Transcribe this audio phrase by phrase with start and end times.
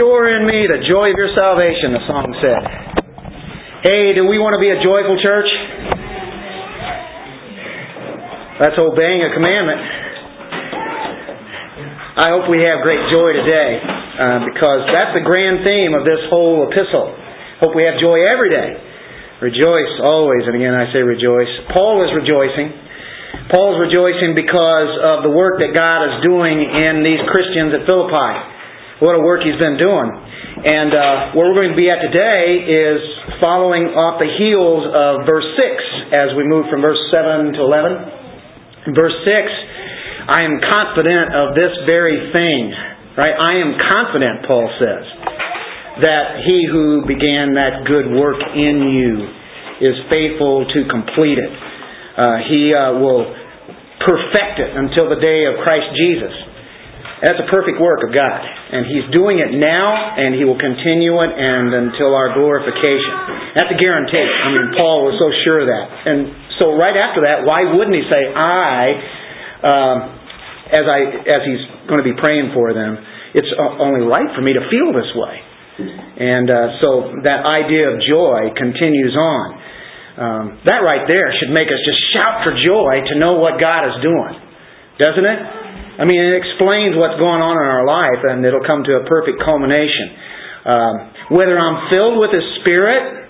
[0.00, 2.62] Restore in me the joy of your salvation, the song said.
[3.84, 5.44] Hey, do we want to be a joyful church?
[8.64, 9.76] That's obeying a commandment.
[12.16, 16.24] I hope we have great joy today uh, because that's the grand theme of this
[16.32, 17.12] whole epistle.
[17.60, 18.80] Hope we have joy every day.
[19.44, 21.52] Rejoice always, and again I say rejoice.
[21.76, 22.72] Paul is rejoicing.
[23.52, 28.59] Paul's rejoicing because of the work that God is doing in these Christians at Philippi.
[29.00, 30.12] What a work he's been doing.
[30.60, 33.00] And uh, where we're going to be at today is
[33.40, 38.92] following off the heels of verse 6 as we move from verse 7 to 11.
[38.92, 39.40] Verse 6,
[40.28, 42.76] I am confident of this very thing.
[43.16, 43.32] Right?
[43.32, 45.04] I am confident, Paul says,
[46.04, 49.12] that he who began that good work in you
[49.80, 51.52] is faithful to complete it.
[52.20, 53.24] Uh, he uh, will
[54.04, 56.49] perfect it until the day of Christ Jesus.
[57.20, 58.40] That's a perfect work of God.
[58.40, 63.14] And He's doing it now, and He will continue it and until our glorification.
[63.60, 64.24] That's a guarantee.
[64.24, 65.86] I mean, Paul was so sure of that.
[66.08, 66.18] And
[66.56, 68.80] so right after that, why wouldn't he say, I,
[69.64, 69.96] um,
[70.70, 72.96] as I as he's going to be praying for them,
[73.34, 75.36] it's only right for me to feel this way.
[76.20, 76.88] And uh, so
[77.24, 79.46] that idea of joy continues on.
[80.20, 83.88] Um, that right there should make us just shout for joy to know what God
[83.88, 84.36] is doing,
[85.00, 85.40] doesn't it?
[86.00, 89.04] I mean, it explains what's going on in our life, and it'll come to a
[89.04, 90.16] perfect culmination.
[90.64, 90.94] Um,
[91.36, 93.28] whether I'm filled with His Spirit,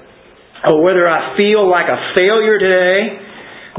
[0.63, 3.27] or whether I feel like a failure today,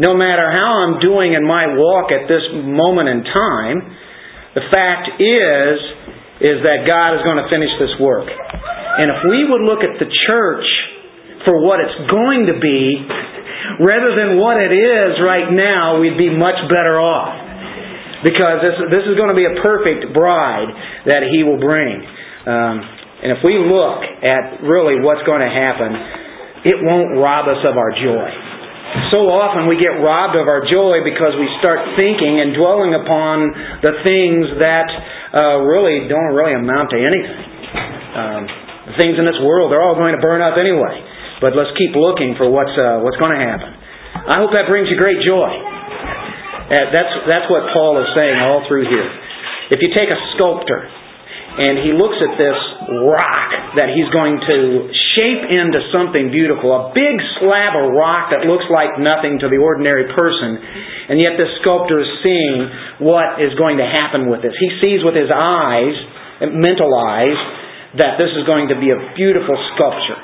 [0.03, 3.77] no matter how I'm doing in my walk at this moment in time,
[4.59, 5.73] the fact is,
[6.43, 8.27] is that God is going to finish this work.
[8.27, 10.67] And if we would look at the church
[11.47, 13.07] for what it's going to be,
[13.79, 17.40] rather than what it is right now, we'd be much better off
[18.21, 20.69] because this, this is going to be a perfect bride
[21.09, 22.01] that he will bring.
[22.45, 22.75] Um,
[23.21, 25.93] and if we look at really what's going to happen,
[26.65, 28.29] it won't rob us of our joy.
[29.13, 33.49] So often we get robbed of our joy because we start thinking and dwelling upon
[33.79, 34.87] the things that
[35.31, 37.45] uh, really don't really amount to anything.
[38.11, 38.41] Um,
[38.91, 40.99] the things in this world, they're all going to burn up anyway.
[41.39, 43.71] But let's keep looking for what's, uh, what's going to happen.
[44.27, 45.70] I hope that brings you great joy.
[46.71, 49.09] Uh, that's, that's what Paul is saying all through here.
[49.75, 52.59] If you take a sculptor and he looks at this
[53.11, 54.87] rock that he's going to
[55.19, 59.59] shape into something beautiful, a big slab of rock that looks like nothing to the
[59.59, 60.55] ordinary person,
[61.11, 62.59] and yet this sculptor is seeing
[63.03, 64.55] what is going to happen with this.
[64.55, 65.95] He sees with his eyes,
[66.55, 67.35] mental eyes,
[67.99, 70.19] that this is going to be a beautiful sculpture.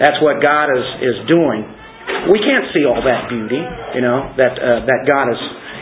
[0.00, 1.81] That's what God is, is doing
[2.30, 3.60] we can't see all that beauty,
[3.96, 5.40] you know, that uh, that God is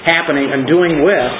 [0.09, 1.33] happening and doing with,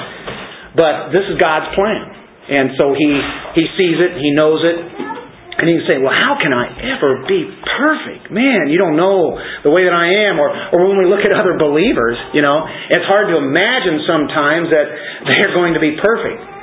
[0.77, 2.05] but this is God's plan,
[2.49, 3.09] and so He
[3.57, 7.25] He sees it, He knows it, and He can say, "Well, how can I ever
[7.25, 8.29] be perfect?
[8.29, 9.35] Man, you don't know
[9.65, 12.61] the way that I am." Or or when we look at other believers, you know,
[12.93, 14.87] it's hard to imagine sometimes that
[15.33, 16.61] they're going to be perfect.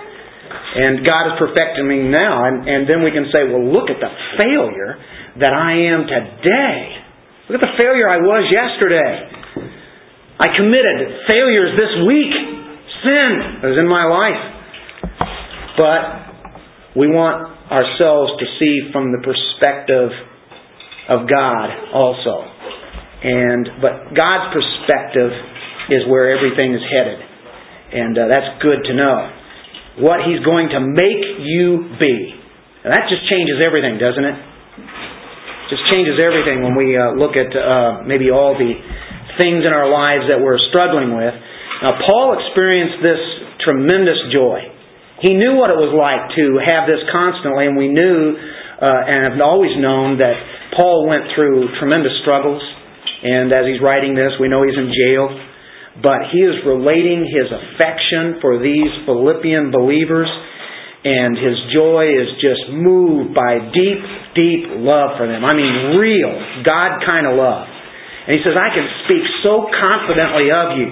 [0.68, 3.98] And God is perfecting me now, and, and then we can say, well, look at
[3.98, 5.00] the failure
[5.40, 7.07] that I am today.
[7.48, 9.24] Look at the failure I was yesterday.
[10.36, 12.34] I committed failures this week.
[13.00, 14.44] Sin that was in my life.
[15.80, 16.00] But
[16.92, 20.12] we want ourselves to see from the perspective
[21.08, 22.44] of God also.
[23.24, 25.32] And but God's perspective
[25.88, 27.16] is where everything is headed.
[27.96, 30.04] And uh, that's good to know.
[30.04, 32.16] What He's going to make you be.
[32.84, 34.36] And that just changes everything, doesn't it?
[35.68, 38.72] Just changes everything when we uh, look at uh, maybe all the
[39.36, 41.32] things in our lives that we're struggling with.
[41.84, 43.22] Now, Paul experienced this
[43.62, 44.66] tremendous joy.
[45.22, 48.34] He knew what it was like to have this constantly, and we knew
[48.78, 50.34] uh, and have always known that
[50.74, 52.62] Paul went through tremendous struggles.
[53.18, 55.26] And as he's writing this, we know he's in jail.
[55.98, 60.30] But he is relating his affection for these Philippian believers
[61.04, 64.02] and his joy is just moved by deep,
[64.34, 65.46] deep love for them.
[65.46, 66.34] I mean, real,
[66.66, 67.70] God kind of love.
[68.26, 70.88] And he says, I can speak so confidently of you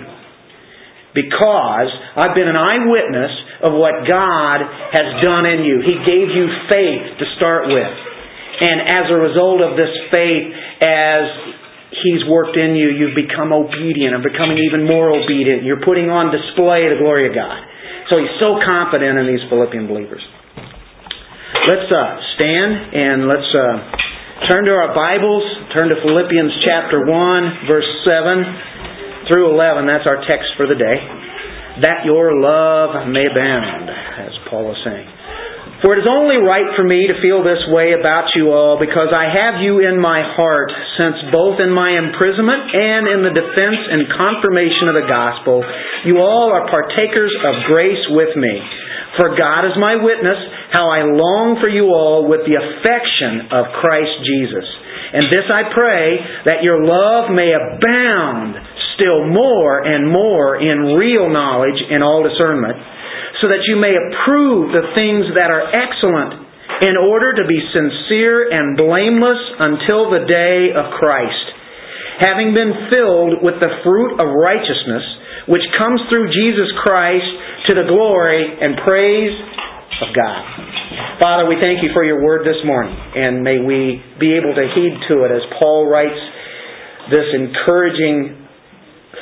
[1.12, 3.32] because I've been an eyewitness
[3.66, 4.58] of what God
[4.94, 5.82] has done in you.
[5.82, 7.94] He gave you faith to start with.
[8.56, 10.46] And as a result of this faith,
[10.80, 11.24] as
[12.04, 15.64] He's worked in you, you've become obedient and becoming even more obedient.
[15.64, 17.64] You're putting on display the glory of God.
[18.08, 20.22] So he's so confident in these Philippian believers.
[21.66, 23.76] Let's uh, stand and let's uh,
[24.46, 25.42] turn to our Bibles.
[25.74, 29.86] Turn to Philippians chapter 1, verse 7 through 11.
[29.90, 30.98] That's our text for the day.
[31.82, 35.15] That your love may abound, as Paul is saying.
[35.84, 39.12] For it is only right for me to feel this way about you all because
[39.12, 43.82] I have you in my heart, since both in my imprisonment and in the defense
[43.84, 45.60] and confirmation of the gospel,
[46.08, 48.56] you all are partakers of grace with me.
[49.20, 50.40] For God is my witness,
[50.72, 54.64] how I long for you all with the affection of Christ Jesus.
[55.12, 56.06] And this I pray,
[56.48, 58.56] that your love may abound
[58.96, 62.95] still more and more in real knowledge and all discernment
[63.40, 66.46] so that you may approve the things that are excellent
[66.82, 71.46] in order to be sincere and blameless until the day of Christ,
[72.20, 75.04] having been filled with the fruit of righteousness,
[75.48, 77.28] which comes through Jesus Christ
[77.68, 79.36] to the glory and praise
[80.04, 80.40] of God.
[81.20, 84.64] Father, we thank you for your word this morning, and may we be able to
[84.76, 86.20] heed to it as Paul writes
[87.08, 88.44] this encouraging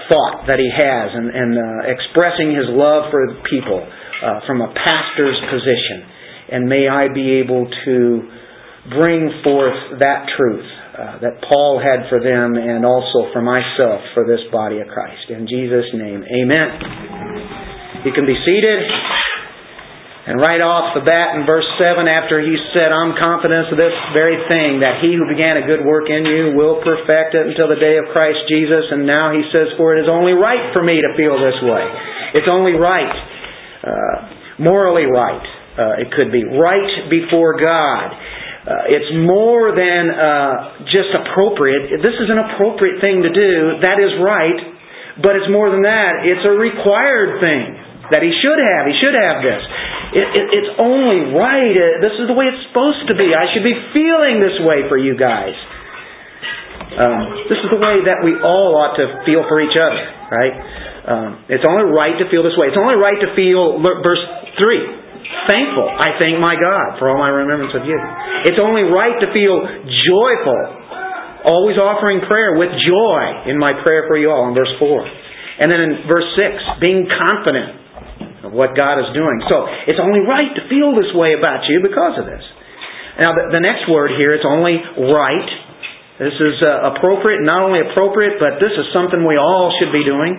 [0.08, 3.86] thought that he has and, and uh, expressing his love for people
[4.24, 6.08] uh, from a pastor's position.
[6.48, 7.96] And may I be able to
[8.88, 14.24] bring forth that truth uh, that Paul had for them and also for myself for
[14.24, 15.28] this body of Christ.
[15.28, 16.68] In Jesus' name, amen.
[18.04, 18.80] You can be seated.
[20.24, 23.92] And right off the bat in verse 7, after he said, I'm confident of this
[24.16, 27.68] very thing, that he who began a good work in you will perfect it until
[27.68, 28.88] the day of Christ Jesus.
[28.88, 31.84] And now he says, For it is only right for me to feel this way.
[32.40, 33.12] It's only right
[33.84, 34.16] uh,
[34.58, 35.46] morally right.
[35.76, 38.06] Uh, it could be right before God.
[38.64, 42.00] Uh, it's more than uh, just appropriate.
[42.00, 43.84] This is an appropriate thing to do.
[43.84, 44.74] That is right.
[45.20, 46.26] But it's more than that.
[46.26, 47.76] It's a required thing
[48.10, 48.82] that he should have.
[48.88, 49.62] He should have this.
[50.14, 51.74] It, it, it's only right.
[51.74, 53.30] Uh, this is the way it's supposed to be.
[53.30, 55.54] I should be feeling this way for you guys.
[56.94, 60.54] Um, this is the way that we all ought to feel for each other, right?
[61.04, 62.72] Um, it's only right to feel this way.
[62.72, 64.24] It's only right to feel, verse
[64.56, 65.84] 3, thankful.
[65.84, 67.98] I thank my God for all my remembrance of you.
[68.48, 70.60] It's only right to feel joyful,
[71.44, 75.60] always offering prayer with joy in my prayer for you all in verse 4.
[75.60, 79.44] And then in verse 6, being confident of what God is doing.
[79.52, 82.44] So it's only right to feel this way about you because of this.
[83.20, 84.80] Now, the, next word here, it's only
[85.12, 85.50] right.
[86.18, 90.02] This is uh, appropriate, not only appropriate, but this is something we all should be
[90.02, 90.34] doing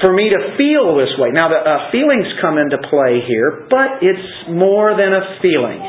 [0.00, 1.30] for me to feel this way.
[1.32, 5.80] Now, the uh, feelings come into play here, but it's more than a feeling.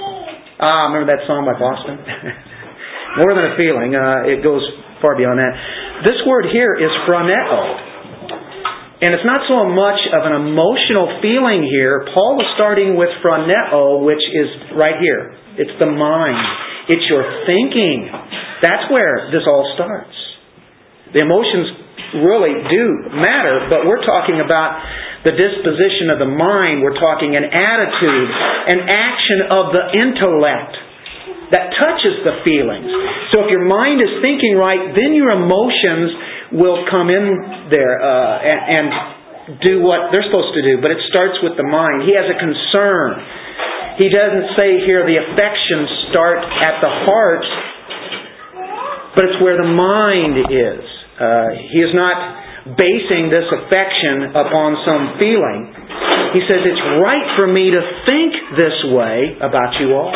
[0.59, 1.97] Ah, remember that song by Boston?
[3.23, 3.95] more than a feeling.
[3.95, 4.61] Uh, it goes
[5.01, 5.53] far beyond that.
[6.05, 7.89] This word here is phroneo.
[9.01, 12.05] And it's not so much of an emotional feeling here.
[12.13, 15.33] Paul was starting with phroneo, which is right here.
[15.57, 16.37] It's the mind.
[16.85, 18.13] It's your thinking.
[18.61, 20.13] That's where this all starts.
[21.17, 21.90] The emotions
[22.21, 24.81] really do matter, but we're talking about
[25.23, 26.81] the disposition of the mind.
[26.81, 28.29] We're talking an attitude,
[28.73, 30.73] an action of the intellect
[31.51, 32.87] that touches the feelings.
[33.35, 38.49] So if your mind is thinking right, then your emotions will come in there uh,
[38.49, 38.87] and, and
[39.59, 40.79] do what they're supposed to do.
[40.79, 42.07] But it starts with the mind.
[42.07, 43.09] He has a concern.
[43.99, 47.45] He doesn't say here the affections start at the heart,
[49.15, 50.90] but it's where the mind is.
[51.21, 55.69] Uh, he is not basing this affection upon some feeling.
[56.33, 60.13] He says, It's right for me to think this way about you all.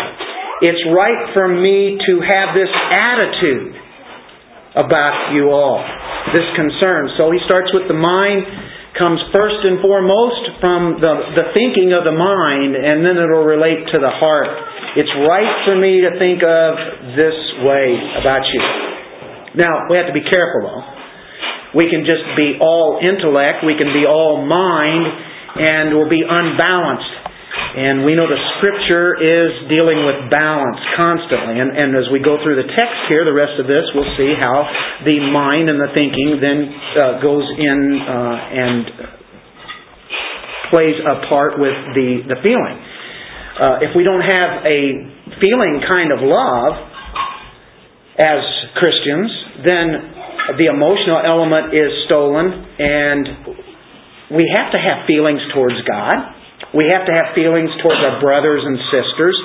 [0.66, 3.76] It's right for me to have this attitude
[4.76, 5.84] about you all,
[6.32, 7.12] this concern.
[7.20, 8.48] So he starts with the mind,
[8.96, 13.84] comes first and foremost from the, the thinking of the mind, and then it'll relate
[13.92, 14.52] to the heart.
[14.96, 16.72] It's right for me to think of
[17.20, 17.36] this
[17.68, 18.64] way about you.
[19.60, 20.95] Now, we have to be careful though.
[21.76, 25.06] We can just be all intellect, we can be all mind,
[25.60, 27.26] and we'll be unbalanced.
[27.76, 31.60] And we know the Scripture is dealing with balance constantly.
[31.60, 34.32] And, and, as we go through the text here, the rest of this, we'll see
[34.32, 34.64] how
[35.04, 38.82] the mind and the thinking then uh, goes in uh, and
[40.72, 42.80] plays a part with the, the feeling.
[43.60, 44.80] Uh, if we don't have a
[45.44, 46.74] feeling kind of love
[48.16, 48.44] as
[48.80, 49.32] Christians,
[49.68, 50.15] then
[50.54, 52.46] the emotional element is stolen,
[52.78, 53.24] and
[54.30, 56.38] we have to have feelings towards God.
[56.78, 59.38] We have to have feelings towards our brothers and sisters.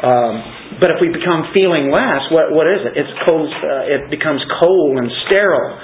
[0.00, 0.32] Um,
[0.80, 2.96] but if we become feeling less, what, what is it?
[2.96, 5.76] It's cold, uh, it becomes cold and sterile.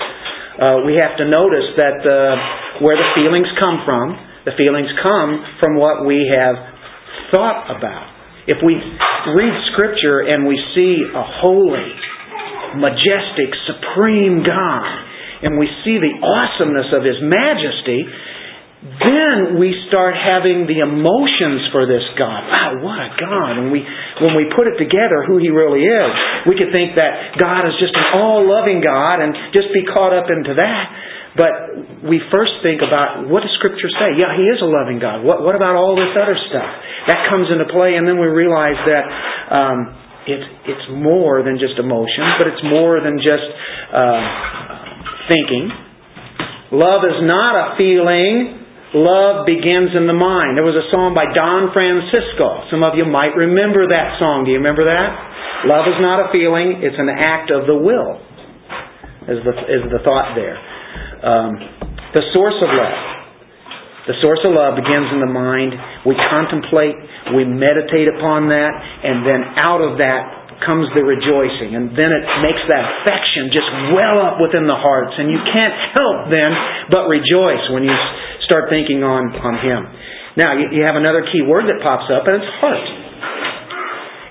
[0.56, 4.16] Uh, we have to notice that uh, where the feelings come from,
[4.48, 6.56] the feelings come from what we have
[7.28, 8.08] thought about.
[8.48, 8.80] If we
[9.36, 11.92] read Scripture and we see a holy,
[12.78, 14.92] majestic, supreme God,
[15.42, 18.08] and we see the awesomeness of His majesty,
[18.86, 22.46] then we start having the emotions for this God.
[22.46, 23.52] Wow, what a God.
[23.58, 23.82] When we,
[24.22, 26.10] when we put it together who He really is,
[26.46, 30.30] we could think that God is just an all-loving God and just be caught up
[30.30, 30.84] into that.
[31.36, 31.52] But
[32.08, 34.16] we first think about what does Scripture say?
[34.16, 35.20] Yeah, He is a loving God.
[35.20, 36.72] What, what about all this other stuff?
[37.12, 39.04] That comes into play, and then we realize that
[39.52, 39.78] um,
[40.26, 43.46] it's, it's more than just emotion, but it's more than just
[43.94, 44.22] uh,
[45.30, 45.70] thinking.
[46.74, 48.62] Love is not a feeling.
[48.94, 50.58] Love begins in the mind.
[50.58, 52.66] There was a song by Don Francisco.
[52.70, 54.46] Some of you might remember that song.
[54.46, 55.66] Do you remember that?
[55.66, 58.20] Love is not a feeling, it's an act of the will,
[59.26, 60.54] is the, is the thought there.
[61.24, 61.58] Um,
[62.12, 63.15] the source of love.
[64.06, 65.74] The source of love begins in the mind.
[66.06, 66.94] We contemplate,
[67.34, 68.70] we meditate upon that,
[69.02, 71.74] and then out of that comes the rejoicing.
[71.74, 75.18] And then it makes that affection just well up within the hearts.
[75.18, 76.50] And you can't help then
[76.88, 77.92] but rejoice when you
[78.46, 79.80] start thinking on, on Him.
[80.38, 82.86] Now, you, you have another key word that pops up, and it's heart.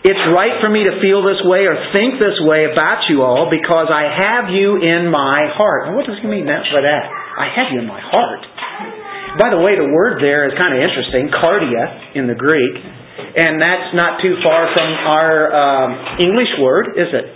[0.05, 3.49] It's right for me to feel this way or think this way about you all
[3.49, 5.97] because I have you in my heart.
[5.97, 7.03] What does he mean by that?
[7.09, 8.45] I have you in my heart.
[9.35, 12.71] By the way, the word there is kind of interesting, cardia in the Greek,
[13.35, 15.91] and that's not too far from our um,
[16.23, 17.27] English word, is it?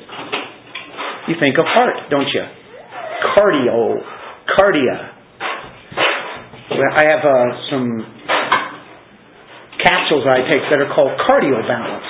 [1.28, 2.44] You think of heart, don't you?
[3.36, 4.00] Cardio,
[4.56, 5.12] cardia.
[6.72, 7.88] I have uh, some
[9.84, 12.10] capsules I take that are called cardio balance,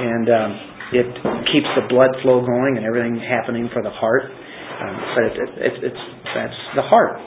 [0.00, 0.50] and um,
[0.96, 1.08] it
[1.52, 4.32] keeps the blood flow going and everything happening for the heart.
[4.80, 7.20] Um, but it, it, it, it's that's the heart.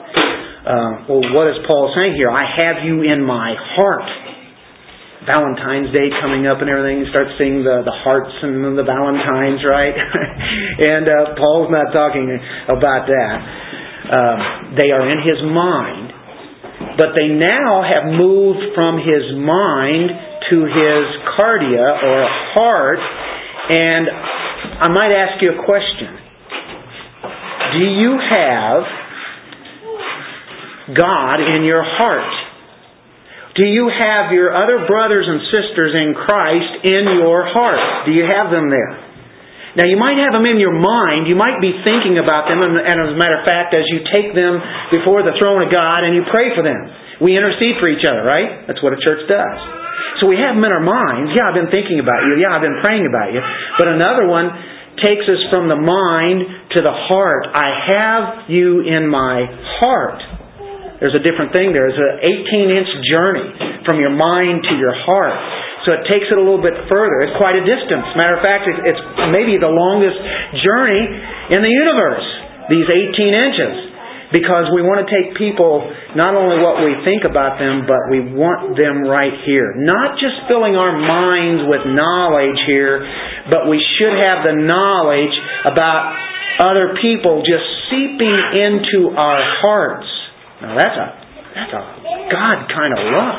[0.66, 2.26] Uh, well, what is Paul saying here?
[2.26, 4.02] I have you in my heart.
[5.22, 9.62] Valentine's Day coming up and everything, you start seeing the, the hearts and the Valentines,
[9.62, 9.94] right?
[10.90, 12.30] and uh, Paul's not talking
[12.66, 13.36] about that.
[14.06, 14.38] Um,
[14.78, 20.10] they are in his mind, but they now have moved from his mind
[20.50, 21.04] to his
[21.38, 22.18] cardia or
[22.54, 23.02] heart.
[23.70, 24.06] And
[24.82, 26.10] I might ask you a question.
[27.74, 29.05] Do you have
[30.94, 32.30] God in your heart?
[33.56, 38.04] Do you have your other brothers and sisters in Christ in your heart?
[38.04, 39.06] Do you have them there?
[39.80, 41.28] Now, you might have them in your mind.
[41.28, 44.32] You might be thinking about them, and, as a matter of fact, as you take
[44.32, 44.60] them
[44.92, 46.80] before the throne of God and you pray for them,
[47.20, 48.64] we intercede for each other, right?
[48.68, 49.58] That's what a church does.
[50.20, 51.32] So we have them in our minds.
[51.36, 52.40] Yeah, I've been thinking about you.
[52.40, 53.40] Yeah, I've been praying about you.
[53.76, 54.48] But another one
[55.00, 57.52] takes us from the mind to the heart.
[57.52, 59.44] I have you in my
[59.80, 60.35] heart.
[60.96, 61.92] There's a different thing there.
[61.92, 63.48] There's an 18 inch journey
[63.84, 65.36] from your mind to your heart.
[65.84, 67.22] So it takes it a little bit further.
[67.22, 68.16] It's quite a distance.
[68.16, 70.18] Matter of fact, it's maybe the longest
[70.64, 71.04] journey
[71.52, 72.26] in the universe,
[72.72, 73.74] these 18 inches.
[74.34, 75.86] Because we want to take people,
[76.18, 79.78] not only what we think about them, but we want them right here.
[79.78, 83.06] Not just filling our minds with knowledge here,
[83.46, 85.30] but we should have the knowledge
[85.62, 86.18] about
[86.58, 90.15] other people just seeping into our hearts.
[90.62, 91.06] Now that's a
[91.56, 91.82] that's a
[92.32, 93.38] God kind of love.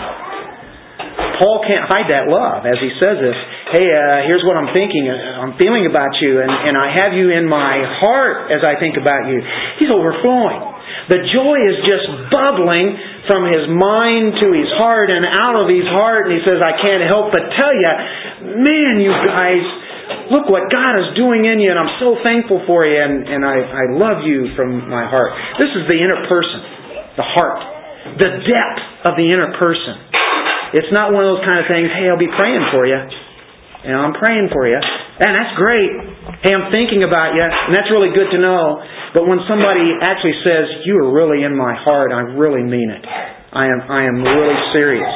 [1.37, 3.37] Paul can't hide that love as he says this.
[3.69, 5.05] Hey, uh, here's what I'm thinking.
[5.05, 8.79] Uh, I'm feeling about you, and, and I have you in my heart as I
[8.81, 9.37] think about you.
[9.77, 10.77] He's overflowing.
[11.13, 12.95] The joy is just bubbling
[13.29, 16.73] from his mind to his heart and out of his heart, and he says, I
[16.79, 17.91] can't help but tell you,
[18.57, 19.63] man, you guys,
[20.31, 23.41] look what God is doing in you, and I'm so thankful for you, and, and
[23.45, 25.31] I, I love you from my heart.
[25.59, 26.59] This is the inner person,
[27.17, 27.59] the heart,
[28.21, 29.97] the depth of the inner person.
[30.77, 32.99] It's not one of those kind of things, hey, I'll be praying for you.
[33.87, 34.77] You know, I'm praying for you.
[34.77, 35.91] And that's great.
[36.43, 37.41] Hey, I'm thinking about you.
[37.41, 38.83] And that's really good to know.
[39.15, 43.01] But when somebody actually says, you are really in my heart, I really mean it.
[43.01, 45.13] I am, I am really serious.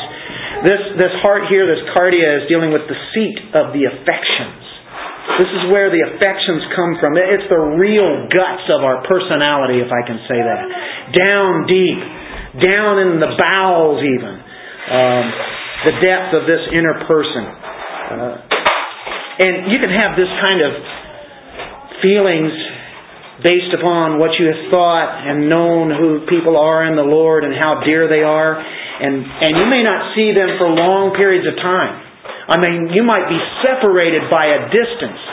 [0.63, 4.70] This, this heart here, this cardia, is dealing with the seat of the affections.
[5.39, 7.15] This is where the affections come from.
[7.15, 10.61] It's the real guts of our personality, if I can say that.
[11.29, 12.01] Down deep,
[12.59, 14.33] down in the bowels, even
[14.91, 15.25] um,
[15.87, 17.43] the depth of this inner person.
[17.47, 18.35] Uh,
[19.39, 20.71] and you can have this kind of
[22.03, 22.51] feelings
[23.41, 27.55] based upon what you have thought and known who people are in the Lord and
[27.55, 28.53] how dear they are.
[28.57, 32.10] And, and you may not see them for long periods of time.
[32.51, 35.23] I mean, you might be separated by a distance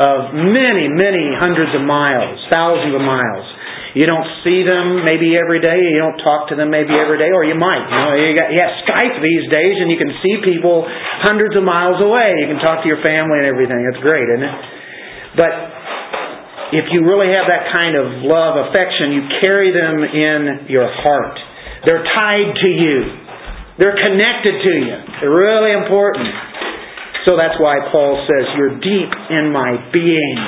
[0.00, 3.44] of many, many hundreds of miles, thousands of miles.
[3.92, 5.76] You don't see them maybe every day.
[5.76, 7.84] You don't talk to them maybe every day, or you might.
[7.84, 10.88] You know, you, got, you have Skype these days, and you can see people
[11.20, 12.40] hundreds of miles away.
[12.40, 13.84] You can talk to your family and everything.
[13.92, 14.56] It's great, isn't it?
[15.36, 15.52] But
[16.72, 21.36] if you really have that kind of love, affection, you carry them in your heart.
[21.84, 23.21] They're tied to you.
[23.82, 24.94] They're connected to you.
[25.18, 26.30] They're really important.
[27.26, 30.38] So that's why Paul says, You're deep in my being.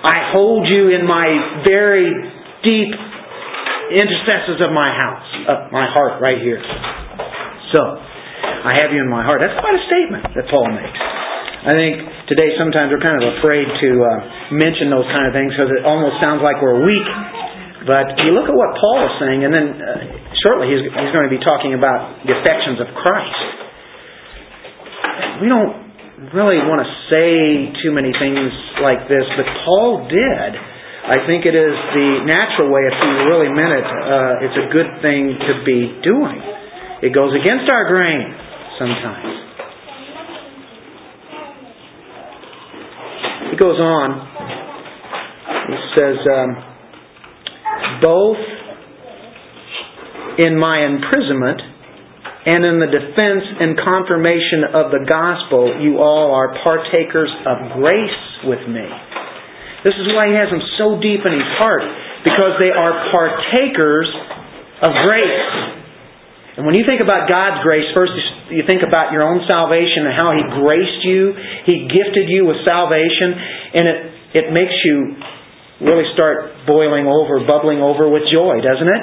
[0.00, 2.08] I hold you in my very
[2.64, 2.92] deep
[3.92, 6.64] intercesses of my house, of my heart right here.
[7.76, 9.44] So, I have you in my heart.
[9.44, 11.00] That's quite a statement that Paul makes.
[11.60, 12.00] I think
[12.32, 14.10] today sometimes we're kind of afraid to uh,
[14.56, 17.08] mention those kind of things because it almost sounds like we're weak.
[17.86, 19.88] But you look at what Paul is saying, and then uh,
[20.44, 23.40] shortly he's, he's going to be talking about the affections of Christ.
[25.40, 25.88] We don't
[26.36, 28.52] really want to say too many things
[28.84, 30.52] like this, but Paul did.
[31.08, 34.68] I think it is the natural way, if he really meant it, uh, it's a
[34.68, 36.38] good thing to be doing.
[37.00, 38.28] It goes against our grain
[38.76, 39.32] sometimes.
[43.50, 44.08] He goes on.
[45.72, 46.69] He says, um,
[48.00, 48.40] both
[50.38, 51.60] in my imprisonment
[52.46, 58.20] and in the defense and confirmation of the gospel, you all are partakers of grace
[58.48, 58.88] with me.
[59.84, 61.84] This is why he has them so deep in his heart,
[62.24, 64.08] because they are partakers
[64.80, 65.80] of grace.
[66.56, 68.12] And when you think about God's grace, first
[68.52, 71.32] you think about your own salvation and how He graced you,
[71.64, 73.32] He gifted you with salvation,
[73.76, 73.98] and it,
[74.44, 75.16] it makes you
[75.80, 79.02] really start boiling over, bubbling over with joy, doesn't it?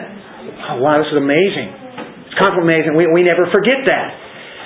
[0.71, 1.69] Oh, wow, this is amazing.
[2.29, 2.93] It's kind of amazing.
[2.93, 4.09] We, we never forget that.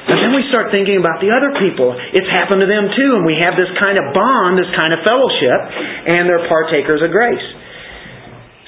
[0.02, 1.94] But then we start thinking about the other people.
[1.94, 5.06] It's happened to them too, and we have this kind of bond, this kind of
[5.06, 5.60] fellowship,
[6.10, 7.48] and they're partakers of grace.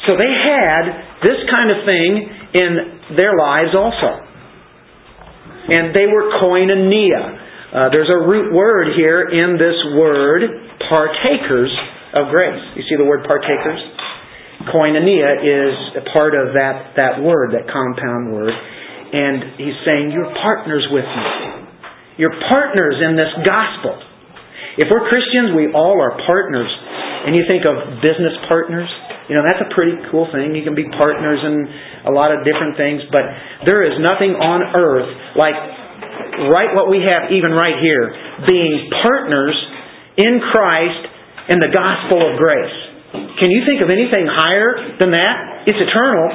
[0.06, 0.84] So they had
[1.26, 2.10] this kind of thing
[2.54, 2.72] in
[3.18, 4.30] their lives also.
[5.74, 7.24] And they were koinonia.
[7.74, 10.44] Uh, there's a root word here in this word,
[10.86, 11.74] partakers
[12.14, 12.62] of grace.
[12.78, 13.82] You see the word partakers?
[14.70, 18.54] Koinonia is a part of that, that word, that compound word.
[18.54, 21.28] And he's saying, You're partners with me.
[22.18, 23.98] You're partners in this gospel.
[24.78, 26.70] If we're Christians, we all are partners.
[27.26, 28.90] And you think of business partners,
[29.32, 30.52] you know, that's a pretty cool thing.
[30.52, 31.56] You can be partners in
[32.10, 33.24] a lot of different things, but
[33.64, 35.08] there is nothing on earth
[35.40, 35.56] like
[36.52, 38.12] right what we have even right here,
[38.44, 39.56] being partners
[40.20, 41.13] in Christ
[41.50, 42.78] in the gospel of grace.
[43.40, 45.68] Can you think of anything higher than that?
[45.68, 46.28] It's eternal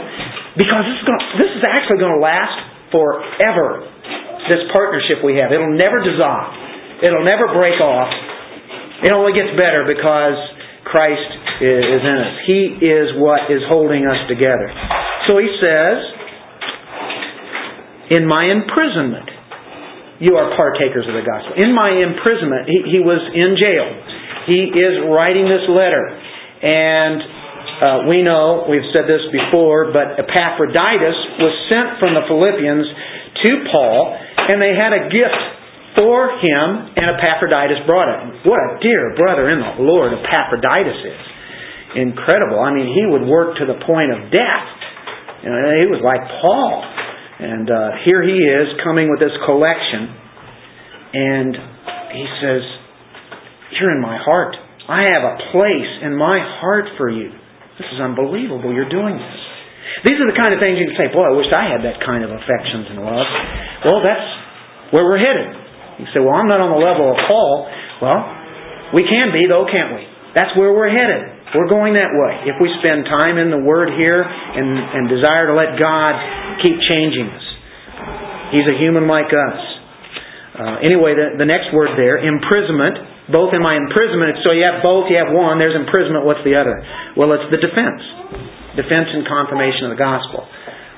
[0.55, 2.57] because this is, going to, this is actually going to last
[2.93, 3.87] forever.
[4.47, 5.53] This partnership we have.
[5.53, 6.49] It'll never dissolve.
[7.03, 8.11] It'll never break off.
[9.05, 10.39] It only gets better because
[10.89, 12.35] Christ is in us.
[12.49, 14.71] He is what is holding us together.
[15.29, 15.99] So he says,
[18.17, 19.29] In my imprisonment,
[20.19, 21.55] you are partakers of the gospel.
[21.61, 24.18] In my imprisonment, he, he was in jail.
[24.49, 26.09] He is writing this letter.
[26.59, 27.19] And
[27.79, 32.87] uh, we know, we've said this before, but Epaphroditus was sent from the Philippians
[33.47, 34.19] to Paul,
[34.51, 35.43] and they had a gift
[35.95, 36.67] for him,
[36.99, 38.43] and Epaphroditus brought it.
[38.43, 41.23] What a dear brother in the Lord Epaphroditus is.
[42.03, 42.59] Incredible.
[42.59, 44.69] I mean, he would work to the point of death.
[45.47, 46.83] You know, he was like Paul.
[47.39, 50.11] And uh, here he is coming with this collection,
[51.15, 51.55] and
[52.11, 52.63] he says,
[53.77, 54.57] You're in my heart.
[54.89, 57.29] I have a place in my heart for you.
[57.77, 58.73] This is unbelievable.
[58.73, 59.41] You're doing this.
[60.07, 62.01] These are the kind of things you can say, boy, I wish I had that
[62.01, 63.29] kind of affections and love.
[63.85, 64.29] Well, that's
[64.95, 65.53] where we're headed.
[66.01, 67.67] You say, well, I'm not on the level of Paul.
[68.01, 68.21] Well,
[68.95, 70.07] we can be, though, can't we?
[70.33, 71.51] That's where we're headed.
[71.53, 72.47] We're going that way.
[72.47, 76.13] If we spend time in the Word here and, and desire to let God
[76.63, 77.47] keep changing us.
[78.55, 79.61] He's a human like us.
[80.59, 82.99] Uh, anyway, the, the next word there, imprisonment,
[83.29, 84.41] both in my imprisonment.
[84.45, 86.77] So you have both, you have one, there's imprisonment, what's the other?
[87.17, 88.03] Well, it's the defense.
[88.77, 90.47] Defense and confirmation of the gospel.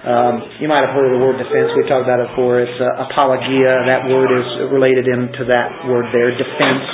[0.01, 1.77] Um, you might have heard the word defense.
[1.77, 2.65] We talked about it before.
[2.65, 3.85] It's uh, apologia.
[3.85, 6.89] That word is related into that word there, defense.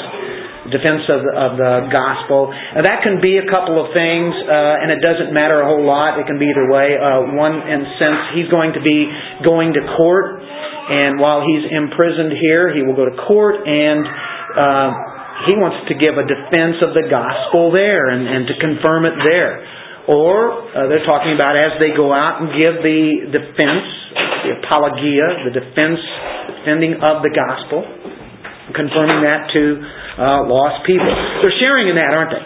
[0.67, 2.51] Defense of the, of the gospel.
[2.51, 5.87] Now, that can be a couple of things, uh, and it doesn't matter a whole
[5.87, 6.19] lot.
[6.19, 6.99] It can be either way.
[6.99, 9.07] Uh, one, in sense, he's going to be
[9.47, 14.03] going to court, and while he's imprisoned here, he will go to court and
[14.59, 19.05] uh, he wants to give a defense of the gospel there and, and to confirm
[19.05, 19.61] it there.
[20.09, 23.87] Or uh, they're talking about as they go out and give the defense,
[24.47, 26.01] the apologia, the defense,
[26.57, 27.83] defending of the gospel,
[28.73, 29.63] confirming that to
[30.17, 31.11] uh, lost people.
[31.43, 32.45] They're sharing in that, aren't they?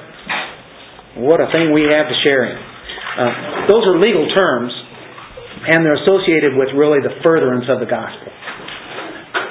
[1.20, 2.57] What a thing we have to share in.
[2.57, 4.72] Uh, those are legal terms,
[5.68, 8.33] and they're associated with really the furtherance of the gospel.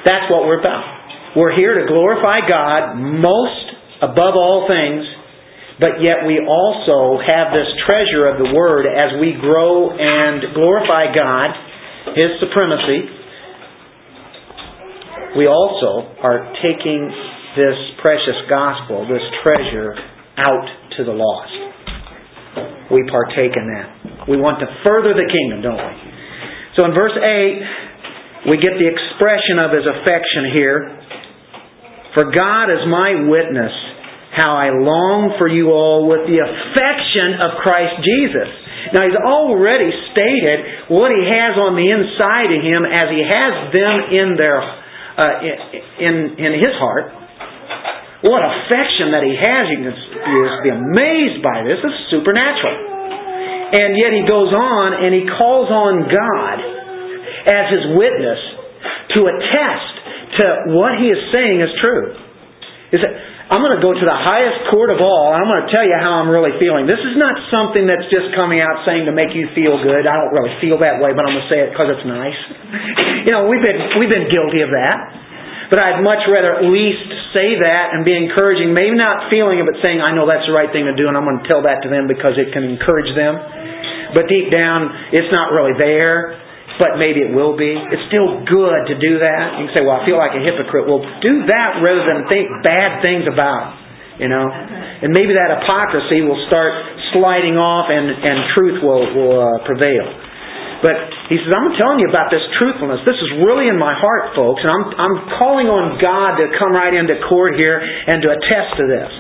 [0.01, 0.98] That's what we're about.
[1.35, 3.65] We're here to glorify God most
[4.01, 5.05] above all things,
[5.77, 11.13] but yet we also have this treasure of the Word as we grow and glorify
[11.13, 11.53] God,
[12.17, 13.13] His supremacy.
[15.37, 17.13] We also are taking
[17.53, 19.93] this precious gospel, this treasure,
[20.41, 20.65] out
[20.97, 21.53] to the lost.
[22.89, 24.25] We partake in that.
[24.25, 25.93] We want to further the kingdom, don't we?
[26.73, 30.79] So in verse 8, we get the expression of his affection here.
[32.17, 33.73] For God is my witness
[34.33, 38.49] how I long for you all with the affection of Christ Jesus.
[38.93, 43.53] Now he's already stated what he has on the inside of him as he has
[43.73, 44.59] them in their
[45.19, 45.35] uh,
[45.99, 47.11] in in his heart.
[48.23, 49.63] What affection that he has!
[49.71, 51.79] You can be amazed by this.
[51.79, 52.89] This is supernatural.
[53.69, 56.57] And yet he goes on and he calls on God
[57.47, 58.41] as his witness
[59.15, 59.98] to attest
[60.39, 62.15] to what he is saying is true.
[62.95, 63.13] Is that
[63.49, 65.81] I'm going to go to the highest court of all, and I'm going to tell
[65.81, 66.85] you how I'm really feeling.
[66.85, 70.05] This is not something that's just coming out saying to make you feel good.
[70.05, 72.39] I don't really feel that way, but I'm going to say it because it's nice.
[73.25, 74.97] you know, we've been we've been guilty of that.
[75.69, 79.69] But I'd much rather at least say that and be encouraging, maybe not feeling it,
[79.69, 81.61] but saying, I know that's the right thing to do, and I'm going to tell
[81.69, 83.37] that to them because it can encourage them.
[84.17, 86.41] But deep down, it's not really there
[86.79, 87.75] but maybe it will be.
[87.75, 89.59] It's still good to do that.
[89.59, 90.87] You can say, well, I feel like a hypocrite.
[90.87, 93.89] Well, do that rather than think bad things about
[94.19, 94.43] you know.
[94.43, 96.75] And maybe that hypocrisy will start
[97.15, 100.05] sliding off and, and truth will, will uh, prevail.
[100.83, 100.95] But
[101.27, 103.03] he says, I'm telling you about this truthfulness.
[103.03, 106.71] This is really in my heart, folks, and I'm, I'm calling on God to come
[106.71, 109.11] right into court here and to attest to this.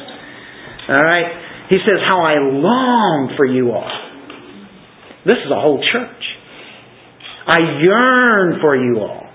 [0.87, 1.27] All right?
[1.67, 3.91] He says, How I long for you all.
[5.27, 6.23] This is a whole church.
[7.49, 9.25] I yearn for you all.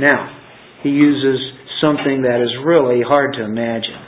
[0.00, 0.32] Now,
[0.82, 1.36] he uses
[1.76, 4.00] something that is really hard to imagine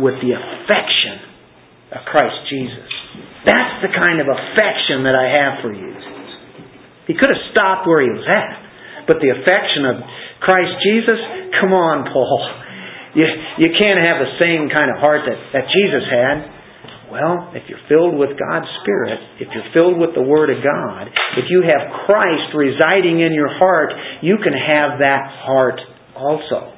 [0.00, 1.20] with the affection
[1.92, 2.88] of Christ Jesus.
[3.44, 5.92] That's the kind of affection that I have for you.
[7.06, 8.66] He could have stopped where he was at.
[9.06, 9.96] But the affection of
[10.42, 11.20] Christ Jesus,
[11.60, 12.40] come on, Paul.
[13.14, 13.28] You,
[13.62, 16.55] you can't have the same kind of heart that, that Jesus had.
[17.10, 21.06] Well, if you're filled with God's Spirit, if you're filled with the Word of God,
[21.38, 25.78] if you have Christ residing in your heart, you can have that heart
[26.18, 26.74] also.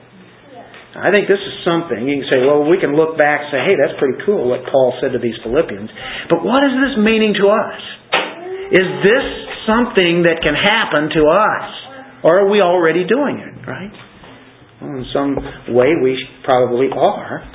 [0.98, 3.60] I think this is something you can say, well, we can look back and say,
[3.62, 5.88] hey, that's pretty cool what Paul said to these Philippians.
[6.28, 7.80] But what is this meaning to us?
[8.74, 9.26] Is this
[9.64, 11.68] something that can happen to us?
[12.24, 13.94] Or are we already doing it, right?
[14.82, 15.38] Well, in some
[15.72, 17.46] way, we probably are.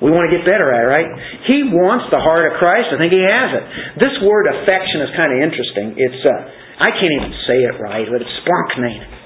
[0.00, 1.10] We want to get better at it, right?
[1.44, 2.88] He wants the heart of Christ.
[2.88, 3.64] I think he has it.
[4.00, 5.86] This word affection is kind of interesting.
[6.00, 9.20] It's uh, I can't even say it right, but it's splanknane.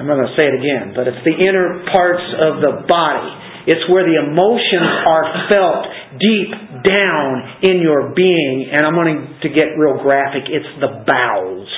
[0.00, 3.28] I'm not going to say it again, but it's the inner parts of the body.
[3.68, 5.80] It's where the emotions are felt
[6.18, 6.50] deep
[6.82, 8.72] down in your being.
[8.72, 10.48] And I'm going to get real graphic.
[10.48, 11.68] It's the bowels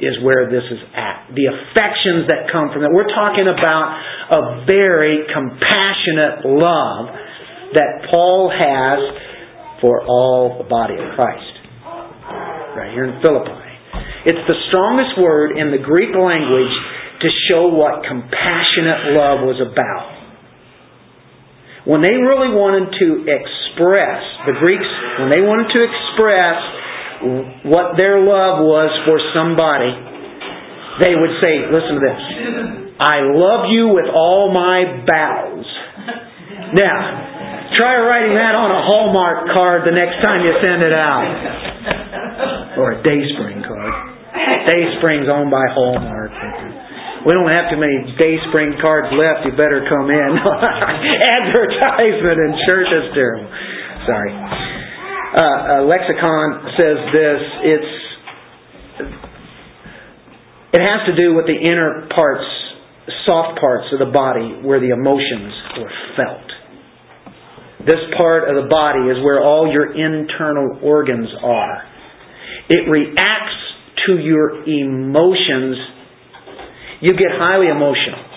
[0.00, 1.28] is where this is at.
[1.36, 2.90] The affections that come from it.
[2.92, 3.86] We're talking about
[4.32, 7.12] a very compassionate love
[7.76, 8.98] that Paul has
[9.80, 11.54] for all the body of Christ.
[12.76, 13.70] Right here in Philippi.
[14.26, 16.74] It's the strongest word in the Greek language
[17.20, 20.20] to show what compassionate love was about.
[21.88, 24.84] When they really wanted to express, the Greeks,
[25.20, 26.79] when they wanted to express
[27.68, 29.92] what their love was for somebody,
[31.04, 32.20] they would say, listen to this.
[33.00, 35.68] I love you with all my bowels.
[36.76, 42.76] Now, try writing that on a Hallmark card the next time you send it out.
[42.80, 43.92] Or a Dayspring card.
[44.72, 46.32] Dayspring's owned by Hallmark.
[47.24, 49.44] We don't have too many Dayspring cards left.
[49.44, 50.30] You better come in.
[51.44, 53.48] Advertisement in church is terrible.
[54.08, 54.79] Sorry
[55.36, 57.40] uh, lexicon says this.
[57.62, 57.92] It's
[60.72, 62.46] it has to do with the inner parts,
[63.26, 66.46] soft parts of the body where the emotions were felt.
[67.86, 71.82] This part of the body is where all your internal organs are.
[72.68, 73.58] It reacts
[74.06, 75.76] to your emotions.
[77.00, 78.29] You get highly emotional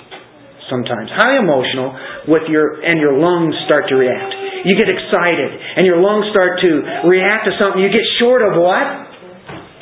[0.73, 1.93] sometimes, highly emotional
[2.33, 4.33] with your and your lungs start to react.
[4.65, 6.71] You get excited and your lungs start to
[7.05, 7.77] react to something.
[7.77, 9.13] You get short of what?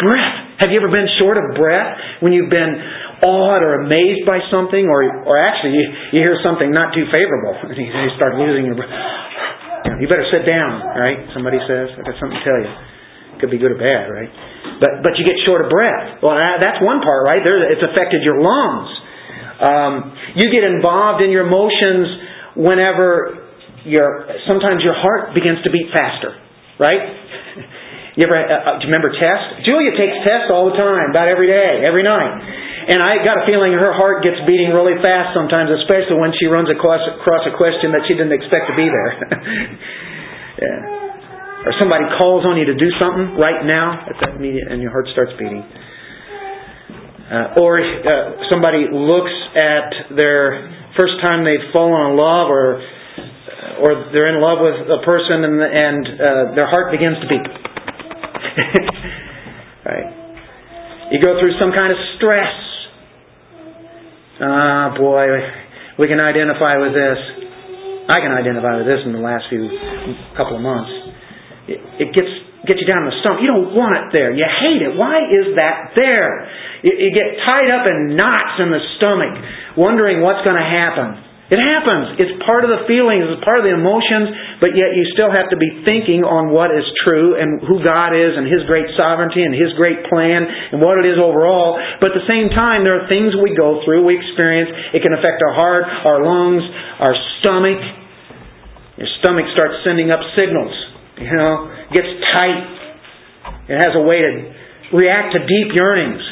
[0.03, 0.59] Breath.
[0.59, 2.73] Have you ever been short of breath when you've been
[3.21, 5.85] awed or amazed by something or, or actually you,
[6.17, 8.91] you hear something not too favorable and you start losing your breath?
[10.01, 11.29] You better sit down, right?
[11.33, 12.71] Somebody says, I've got something to tell you.
[13.41, 14.29] Could be good or bad, right?
[14.81, 16.21] But, but you get short of breath.
[16.21, 17.41] Well, that's one part, right?
[17.41, 18.89] There, it's affected your lungs.
[19.61, 19.93] Um,
[20.41, 23.45] you get involved in your emotions whenever
[23.85, 26.33] your sometimes your heart begins to beat faster,
[26.81, 27.01] right?
[28.11, 29.63] You ever uh, uh, do you remember Tess?
[29.63, 32.43] Julia takes tests all the time, about every day, every night.
[32.91, 36.51] And I got a feeling her heart gets beating really fast sometimes, especially when she
[36.51, 39.11] runs across, across a question that she didn't expect to be there.
[40.65, 41.69] yeah.
[41.69, 44.91] Or somebody calls on you to do something right now, at that immediate, and your
[44.91, 45.63] heart starts beating.
[47.31, 50.67] Uh, or uh, somebody looks at their
[50.99, 52.83] first time they've fallen in love, or
[53.79, 57.47] or they're in love with a person, and, and uh, their heart begins to beat.
[59.87, 60.11] right?
[61.11, 62.51] You go through some kind of stress.
[64.43, 65.23] Ah, boy,
[65.99, 67.17] we can identify with this.
[68.11, 69.71] I can identify with this in the last few
[70.35, 70.91] couple of months.
[71.71, 72.27] It, it gets
[72.67, 73.41] get you down in the stomach.
[73.41, 74.29] You don't want it there.
[74.33, 74.93] You hate it.
[74.93, 76.45] Why is that there?
[76.85, 79.33] You, you get tied up in knots in the stomach,
[79.77, 81.31] wondering what's going to happen.
[81.51, 82.15] It happens.
[82.15, 85.51] It's part of the feelings, it's part of the emotions, but yet you still have
[85.51, 89.43] to be thinking on what is true and who God is and His great sovereignty
[89.43, 91.75] and His great plan and what it is overall.
[91.99, 94.71] But at the same time, there are things we go through, we experience.
[94.95, 96.63] It can affect our heart, our lungs,
[97.03, 97.83] our stomach.
[98.95, 100.71] Your stomach starts sending up signals.
[101.19, 103.71] You know, gets tight.
[103.71, 104.31] It has a way to
[104.95, 106.23] react to deep yearnings.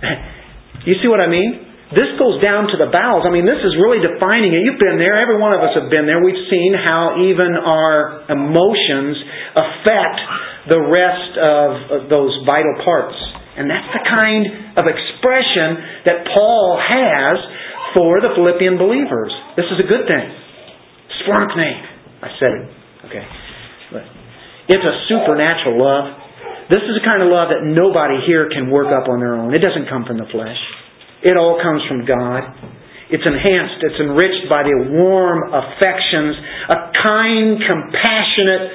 [0.88, 1.70] you see what I mean?
[1.90, 3.26] This goes down to the bowels.
[3.26, 4.62] I mean, this is really defining it.
[4.62, 5.18] You've been there.
[5.18, 6.22] Every one of us have been there.
[6.22, 9.18] We've seen how even our emotions
[9.58, 10.18] affect
[10.70, 13.18] the rest of those vital parts.
[13.58, 17.36] And that's the kind of expression that Paul has
[17.90, 19.34] for the Philippian believers.
[19.58, 20.26] This is a good thing.
[21.26, 21.70] Splanchne.
[22.22, 22.64] I said it.
[23.10, 23.26] Okay.
[24.70, 26.14] It's a supernatural love.
[26.70, 29.50] This is the kind of love that nobody here can work up on their own.
[29.50, 30.58] It doesn't come from the flesh.
[31.26, 32.46] It all comes from God.
[33.10, 36.38] It's enhanced, it's enriched by the warm affections,
[36.70, 38.70] a kind, compassionate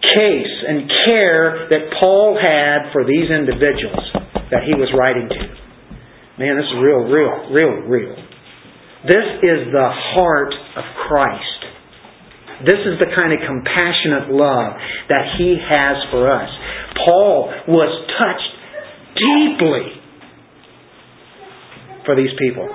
[0.00, 4.00] case and care that Paul had for these individuals
[4.48, 5.42] that he was writing to.
[6.40, 8.16] Man, this is real, real, real, real.
[9.04, 11.61] This is the heart of Christ.
[12.64, 14.78] This is the kind of compassionate love
[15.10, 16.50] that He has for us.
[17.04, 18.52] Paul was touched
[19.18, 20.02] deeply
[22.06, 22.66] for these people.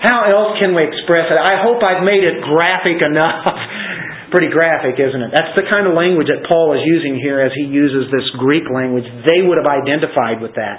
[0.00, 1.36] How else can we express it?
[1.36, 3.44] I hope I've made it graphic enough.
[4.34, 5.30] Pretty graphic, isn't it?
[5.34, 8.62] That's the kind of language that Paul is using here as he uses this Greek
[8.70, 9.02] language.
[9.26, 10.78] They would have identified with that.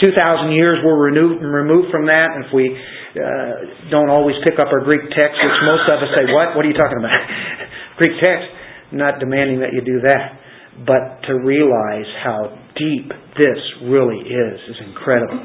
[0.00, 0.16] 2,000
[0.56, 5.36] years were removed from that, if we uh, don't always pick up our Greek text,
[5.36, 6.56] which most of us say, What?
[6.56, 7.12] What are you talking about?
[7.96, 8.46] Greek text.
[8.92, 10.38] not demanding that you do that.
[10.86, 15.40] But to realize how deep this really is, is incredible.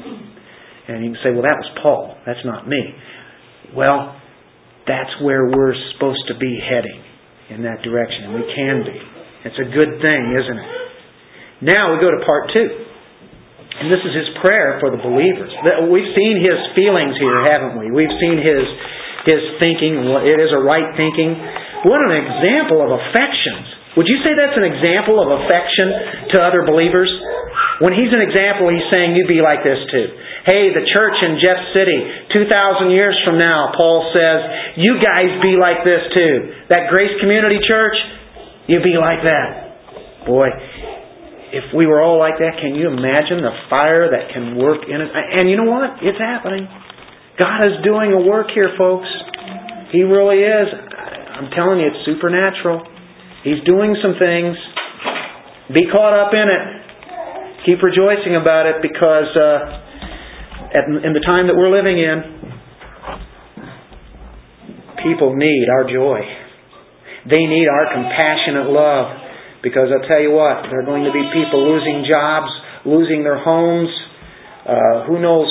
[0.88, 2.04] And you can say, well, that was Paul.
[2.26, 2.82] That's not me.
[3.72, 4.12] Well,
[4.84, 7.00] that's where we're supposed to be heading
[7.48, 8.28] in that direction.
[8.28, 8.98] And we can be.
[9.48, 10.70] It's a good thing, isn't it?
[11.64, 12.68] Now we go to part two.
[13.72, 15.48] And this is his prayer for the believers.
[15.88, 17.88] We've seen his feelings here, haven't we?
[17.88, 18.64] We've seen his
[19.22, 20.02] his thinking.
[20.28, 21.32] It is a right thinking.
[21.82, 23.82] What an example of affections.
[23.98, 27.12] Would you say that's an example of affection to other believers?
[27.84, 30.06] When he's an example, he's saying, You be like this too.
[30.48, 31.98] Hey, the church in Jeff City,
[32.32, 34.38] 2,000 years from now, Paul says,
[34.80, 36.70] You guys be like this too.
[36.72, 37.98] That Grace Community Church,
[38.70, 40.24] you be like that.
[40.24, 40.48] Boy,
[41.52, 44.98] if we were all like that, can you imagine the fire that can work in
[45.02, 45.10] it?
[45.12, 46.00] And you know what?
[46.00, 46.64] It's happening.
[47.36, 49.08] God is doing a work here, folks.
[49.92, 50.68] He really is.
[51.32, 52.84] I'm telling you, it's supernatural.
[53.44, 54.56] He's doing some things.
[55.74, 56.64] Be caught up in it.
[57.66, 62.18] Keep rejoicing about it because uh, at, in the time that we're living in,
[65.02, 66.20] people need our joy.
[67.26, 69.22] They need our compassionate love
[69.62, 72.50] because I'll tell you what, there are going to be people losing jobs,
[72.84, 73.90] losing their homes.
[74.66, 75.46] Uh, who knows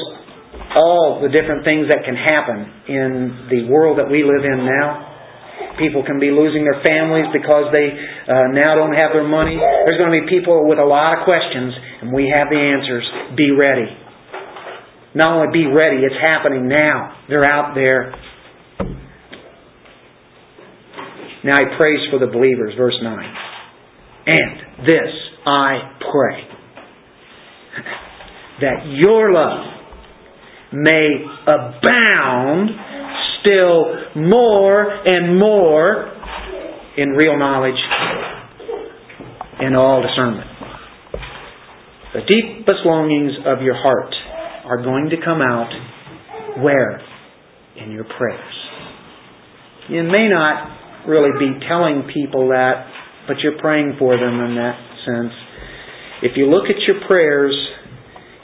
[0.76, 5.11] all the different things that can happen in the world that we live in now.
[5.80, 9.58] People can be losing their families because they uh, now don't have their money.
[9.58, 13.06] There's going to be people with a lot of questions, and we have the answers.
[13.36, 13.88] Be ready.
[15.14, 17.26] Not only be ready, it's happening now.
[17.28, 18.14] They're out there.
[21.44, 23.36] Now he prays for the believers, verse 9.
[24.28, 25.12] And this
[25.46, 26.44] I pray
[28.62, 29.66] that your love
[30.72, 32.70] may abound
[33.42, 36.08] still more and more
[36.98, 37.80] in real knowledge
[39.60, 40.48] and all discernment.
[42.14, 44.14] The deepest longings of your heart
[44.66, 45.70] are going to come out
[46.62, 47.02] where?
[47.78, 48.54] In your prayers.
[49.90, 52.86] You may not really be telling people that,
[53.28, 55.34] but you're praying for them in that sense.
[56.24, 57.56] If you look at your prayers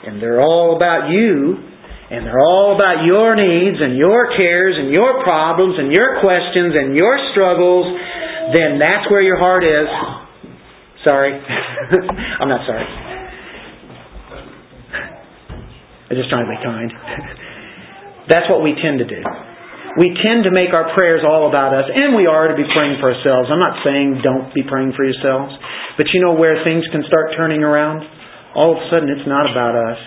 [0.06, 1.56] and they're all about you,
[2.08, 6.72] and they're all about your needs and your cares and your problems and your questions
[6.72, 7.84] and your struggles,
[8.56, 9.88] then that's where your heart is.
[11.04, 11.36] Sorry.
[12.40, 12.86] I'm not sorry.
[16.08, 16.88] I'm just trying to be kind.
[18.32, 19.20] That's what we tend to do.
[20.00, 23.00] We tend to make our prayers all about us, and we are to be praying
[23.00, 23.48] for ourselves.
[23.52, 25.52] I'm not saying don't be praying for yourselves,
[25.96, 28.04] but you know where things can start turning around?
[28.56, 30.00] All of a sudden, it's not about us.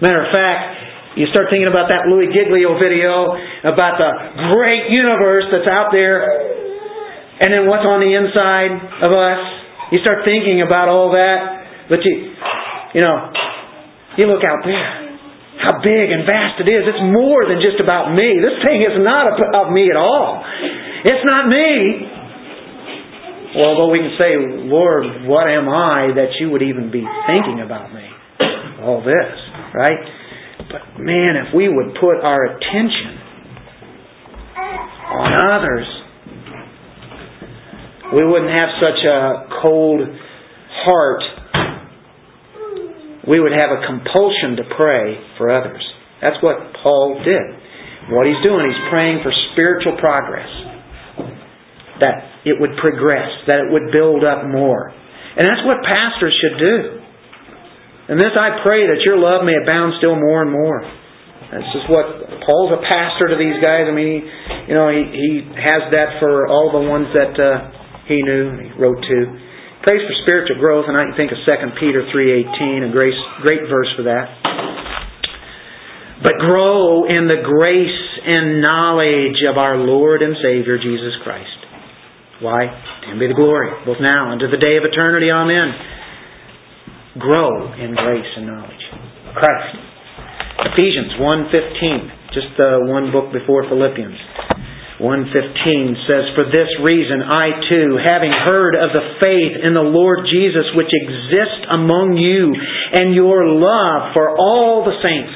[0.00, 0.77] Matter of fact,
[1.18, 3.34] you start thinking about that Louis Giglio video
[3.66, 4.10] about the
[4.54, 6.22] great universe that's out there,
[7.42, 9.42] and then what's on the inside of us.
[9.90, 12.14] You start thinking about all that, but you,
[12.94, 13.16] you know,
[14.14, 15.08] you look out there
[15.58, 16.86] how big and vast it is.
[16.86, 18.38] It's more than just about me.
[18.38, 20.38] This thing is not about me at all.
[21.02, 22.06] It's not me.
[23.58, 24.38] Well, although we can say,
[24.70, 28.06] Lord, what am I that you would even be thinking about me?
[28.86, 29.34] All this,
[29.74, 29.98] right?
[30.70, 33.18] But man, if we would put our attention
[35.08, 35.86] on others,
[38.14, 40.00] we wouldn't have such a cold
[40.84, 41.22] heart
[43.28, 45.84] we would have a compulsion to pray for others.
[46.24, 47.46] That's what Paul did.
[48.08, 50.48] What he's doing, he's praying for spiritual progress.
[52.00, 54.88] That it would progress, that it would build up more.
[55.36, 56.97] And that's what pastors should do.
[58.08, 60.80] And this I pray that your love may abound still more and more.
[61.48, 62.08] This is what
[62.44, 63.88] Paul's a pastor to these guys.
[63.88, 64.18] I mean, he,
[64.68, 68.68] you know, he, he has that for all the ones that uh, he knew, he
[68.76, 69.18] wrote to
[69.80, 73.88] prays for spiritual growth, and I think of 2 Peter 3.18, a great, great verse
[73.96, 74.28] for that.
[76.20, 81.56] But grow in the grace and knowledge of our Lord and Savior, Jesus Christ.
[82.44, 82.68] Why?
[82.68, 85.30] To Him be the glory, both now and to the day of eternity.
[85.30, 85.97] Amen.
[87.16, 88.84] Grow in grace and knowledge.
[89.32, 89.80] Christ.
[90.74, 94.18] Ephesians 1.15, just the one book before Philippians.
[94.98, 100.26] 115 says, For this reason I too, having heard of the faith in the Lord
[100.26, 105.32] Jesus which exists among you, and your love for all the saints.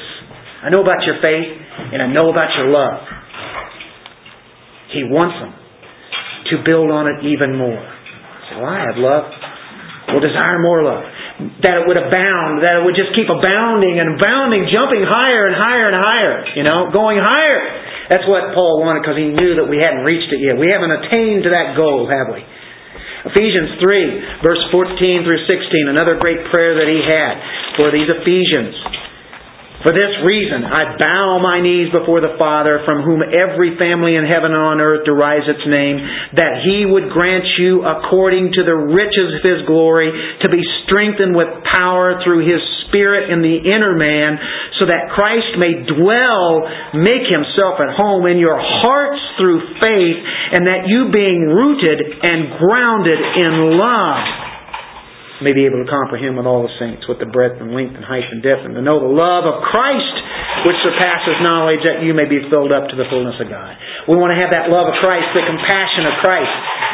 [0.61, 1.47] I know about your faith,
[1.95, 2.99] and I know about your love.
[4.91, 5.55] He wants them
[6.51, 7.81] to build on it even more.
[8.51, 9.31] So I have love.
[10.11, 11.07] We'll desire more love.
[11.65, 15.55] That it would abound, that it would just keep abounding and abounding, jumping higher and
[15.55, 17.61] higher and higher, you know, going higher.
[18.11, 20.59] That's what Paul wanted because he knew that we hadn't reached it yet.
[20.59, 22.43] We haven't attained to that goal, have we?
[23.23, 27.33] Ephesians 3, verse 14 through 16, another great prayer that he had
[27.79, 28.75] for these Ephesians.
[29.83, 34.23] For this reason, I bow my knees before the Father, from whom every family in
[34.23, 35.99] heaven and on earth derives its name,
[36.39, 40.07] that He would grant you, according to the riches of His glory,
[40.39, 44.39] to be strengthened with power through His Spirit in the inner man,
[44.79, 46.63] so that Christ may dwell,
[46.95, 50.19] make Himself at home in your hearts through faith,
[50.55, 54.52] and that you being rooted and grounded in love,
[55.43, 58.03] may be able to comprehend with all the saints what the breadth and length and
[58.03, 60.15] height and depth, and to know the love of Christ
[60.63, 63.75] which surpasses knowledge, that you may be filled up to the fullness of God.
[64.07, 66.53] We want to have that love of Christ, the compassion of Christ,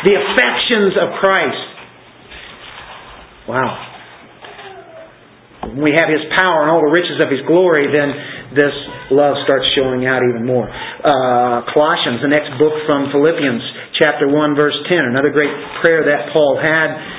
[0.10, 1.64] the affections of Christ.
[3.46, 3.70] Wow.
[5.70, 8.10] When we have His power and all the riches of His glory, then
[8.58, 8.74] this
[9.14, 10.66] love starts showing out even more.
[10.66, 13.62] Uh, Colossians, the next book from Philippians,
[14.02, 17.19] chapter 1, verse 10, another great prayer that Paul had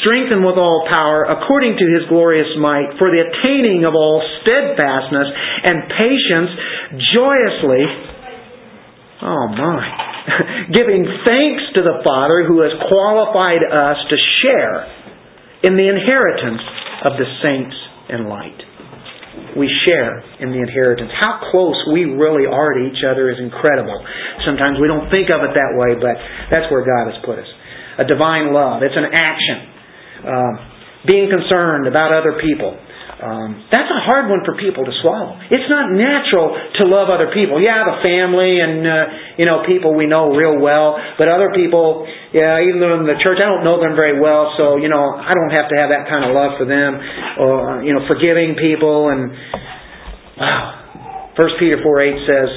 [0.00, 5.28] strengthened with all power according to his glorious might for the attaining of all steadfastness
[5.64, 6.52] and patience
[7.14, 7.84] joyously
[9.22, 9.84] oh my
[10.76, 14.86] giving thanks to the father who has qualified us to share
[15.64, 16.62] in the inheritance
[17.04, 17.76] of the saints
[18.10, 18.68] in light
[19.56, 21.10] we share in the inheritance.
[21.18, 23.96] How close we really are to each other is incredible.
[24.46, 26.14] Sometimes we don't think of it that way, but
[26.50, 27.50] that's where God has put us.
[27.98, 28.82] A divine love.
[28.86, 29.77] It's an action.
[30.24, 32.74] Uh, being concerned about other people.
[33.18, 35.34] Um, that's a hard one for people to swallow.
[35.50, 37.58] It's not natural to love other people.
[37.58, 38.94] Yeah, the family and uh,
[39.34, 43.18] you know people we know real well, but other people, yeah, even though in the
[43.18, 45.90] church I don't know them very well, so you know I don't have to have
[45.90, 46.94] that kind of love for them,
[47.42, 49.34] or you know forgiving people and
[50.38, 51.34] wow.
[51.34, 52.50] First Peter four eight says,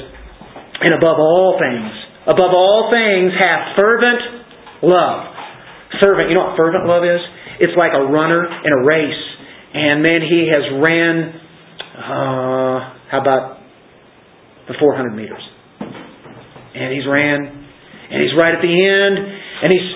[0.78, 1.90] and above all things,
[2.30, 4.22] above all things, have fervent
[4.86, 5.26] love.
[5.98, 7.22] Fervent, you know what fervent love is?
[7.62, 9.32] It's like a runner in a race
[9.72, 11.32] and man, he has ran,
[11.96, 12.76] uh,
[13.08, 13.56] how about
[14.68, 15.40] the 400 meters?
[15.80, 19.88] And he's ran, and he's right at the end, and he's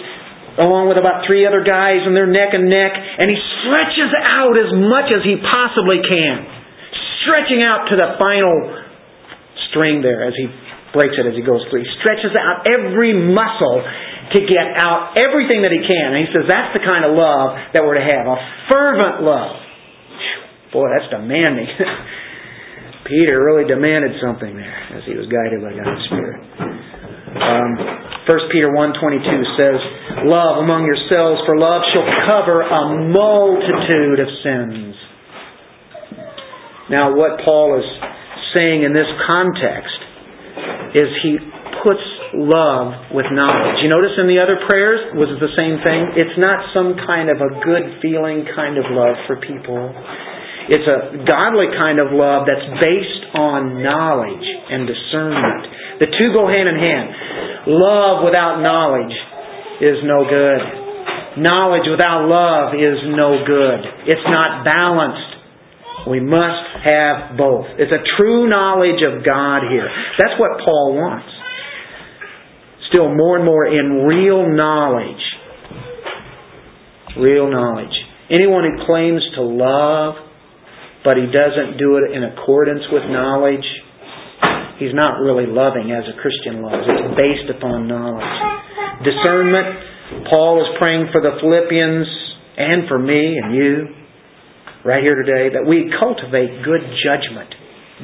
[0.65, 4.57] along with about three other guys, and they're neck and neck, and he stretches out
[4.57, 6.37] as much as he possibly can,
[7.21, 8.57] stretching out to the final
[9.69, 10.49] string there as he
[10.97, 11.85] breaks it as he goes through.
[11.85, 13.85] He stretches out every muscle
[14.33, 16.17] to get out everything that he can.
[16.17, 18.39] And he says that's the kind of love that we're to have a
[18.73, 19.61] fervent love.
[20.73, 21.69] Boy, that's demanding.
[23.07, 26.43] Peter really demanded something there as he was guided by God's Spirit.
[27.37, 27.71] Um,
[28.27, 29.23] 1 Peter 1.22
[29.55, 29.79] says,
[30.27, 32.83] Love among yourselves, for love shall cover a
[33.15, 34.97] multitude of sins.
[36.91, 37.87] Now, what Paul is
[38.55, 40.06] saying in this context
[40.95, 41.39] is he
[41.83, 42.03] puts
[42.35, 43.79] love with knowledge.
[43.83, 46.19] You notice in the other prayers, was it the same thing?
[46.19, 49.95] It's not some kind of a good feeling kind of love for people.
[50.67, 56.03] It's a godly kind of love that's based on knowledge and discernment.
[56.03, 57.07] The two go hand in hand.
[57.71, 59.15] Love without knowledge
[59.79, 60.61] is no good.
[61.39, 64.11] Knowledge without love is no good.
[64.11, 65.36] It's not balanced.
[66.09, 67.67] We must have both.
[67.79, 69.89] It's a true knowledge of God here.
[70.19, 71.29] That's what Paul wants.
[72.89, 75.23] Still more and more in real knowledge.
[77.19, 77.95] Real knowledge.
[78.31, 80.27] Anyone who claims to love
[81.07, 83.63] but he doesn't do it in accordance with knowledge,
[84.83, 86.83] he's not really loving as a Christian loves.
[86.83, 88.27] It's based upon knowledge.
[89.07, 92.11] Discernment, Paul is praying for the Philippians
[92.59, 94.06] and for me and you
[94.87, 97.51] right here today that we cultivate good judgment,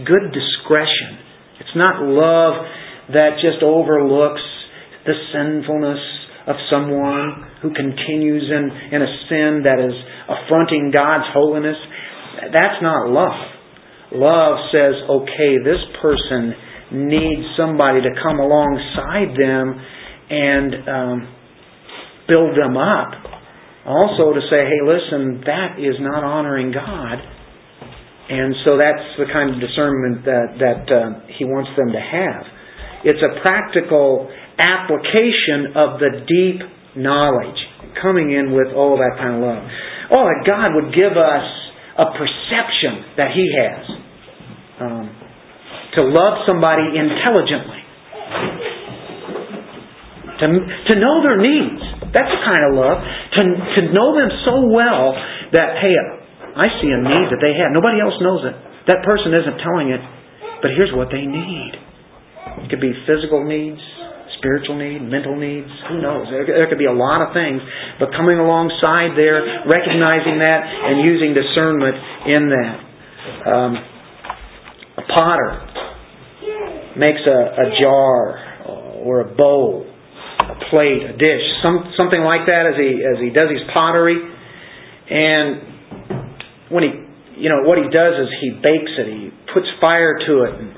[0.02, 1.14] good discretion.
[1.62, 2.58] It's not love
[3.14, 4.42] that just overlooks
[5.06, 6.02] the sinfulness
[6.50, 9.94] of someone who continues in, in a sin that is
[10.26, 11.78] affronting God's holiness.
[12.50, 13.38] That's not love.
[14.10, 16.52] Love says, okay, this person
[17.06, 19.78] needs somebody to come alongside them
[20.30, 21.16] and um,
[22.26, 23.31] build them up.
[23.86, 27.18] Also to say, hey, listen, that is not honoring God.
[28.30, 32.46] And so that's the kind of discernment that, that uh, he wants them to have.
[33.04, 36.62] It's a practical application of the deep
[36.94, 37.58] knowledge,
[38.00, 39.62] coming in with all that kind of love.
[40.14, 41.46] Oh, that God would give us
[41.98, 43.84] a perception that he has.
[44.80, 45.06] Um,
[45.96, 47.82] to love somebody intelligently.
[50.40, 51.82] To, to know their needs.
[52.12, 52.98] That's the kind of love.
[53.00, 55.16] To, to know them so well
[55.56, 55.96] that, hey,
[56.52, 57.72] I see a need that they have.
[57.72, 58.56] Nobody else knows it.
[58.92, 60.02] That person isn't telling it,
[60.60, 61.72] but here's what they need.
[62.62, 63.80] It could be physical needs,
[64.42, 66.26] spiritual need, mental needs, who knows?
[66.28, 67.62] There, there could be a lot of things,
[68.02, 71.96] but coming alongside there, recognizing that, and using discernment
[72.26, 72.76] in that.
[73.46, 73.72] Um,
[74.98, 75.50] a potter
[76.98, 79.86] makes a, a jar or a bowl,
[80.52, 84.20] a plate, a dish, some, something like that as he as he does his pottery,
[85.10, 85.48] and
[86.68, 86.92] when he
[87.40, 90.54] you know what he does is he bakes it, he puts fire to it.
[90.60, 90.70] And,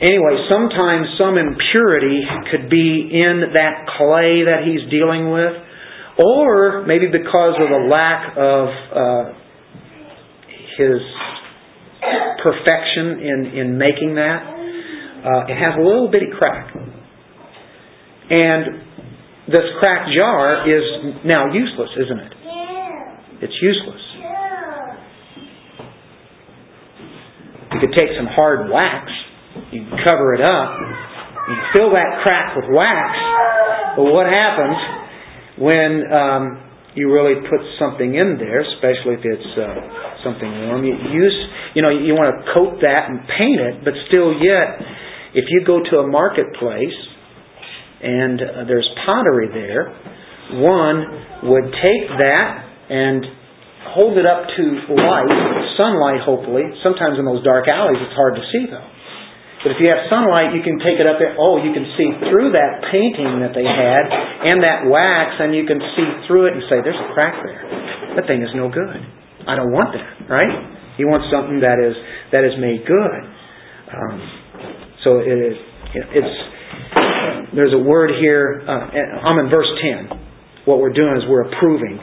[0.00, 5.52] Anyway, sometimes some impurity could be in that clay that he's dealing with,
[6.16, 9.24] or maybe because of a lack of uh,
[10.78, 11.04] his
[12.42, 16.74] perfection in, in making that, uh, it has a little bitty crack.
[18.30, 18.89] And
[19.50, 20.84] this cracked jar is
[21.24, 22.32] now useless, isn't it?
[23.42, 24.02] It's useless.
[27.72, 29.10] You could take some hard wax
[29.72, 30.78] you cover it up.
[31.48, 33.18] You fill that crack with wax.
[33.96, 34.78] But what happens
[35.58, 36.44] when um,
[36.94, 40.84] you really put something in there, especially if it's uh, something warm?
[40.84, 41.36] You use,
[41.74, 44.78] you know, you want to coat that and paint it, but still yet,
[45.34, 46.94] if you go to a marketplace
[48.02, 49.92] and uh, there's pottery there,
[50.60, 52.50] one would take that
[52.90, 53.24] and
[53.94, 54.64] hold it up to
[54.96, 55.30] light,
[55.78, 56.64] sunlight hopefully.
[56.82, 58.88] Sometimes in those dark alleys it's hard to see though.
[59.60, 61.36] But if you have sunlight, you can take it up there.
[61.36, 65.68] Oh, you can see through that painting that they had and that wax, and you
[65.68, 67.60] can see through it and say, there's a crack there.
[68.16, 68.96] That thing is no good.
[69.44, 70.96] I don't want that, right?
[70.96, 71.92] He wants something that is
[72.32, 73.20] that is made good.
[73.92, 74.16] Um,
[75.04, 75.56] so it,
[76.12, 76.36] it's
[77.54, 78.62] there's a word here.
[78.66, 80.08] Uh, I'm in verse ten.
[80.64, 81.98] What we're doing is we're approving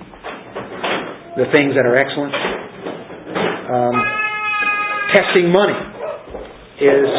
[1.37, 2.33] the things that are excellent.
[3.67, 3.95] Um,
[5.15, 5.77] testing money
[6.81, 7.09] is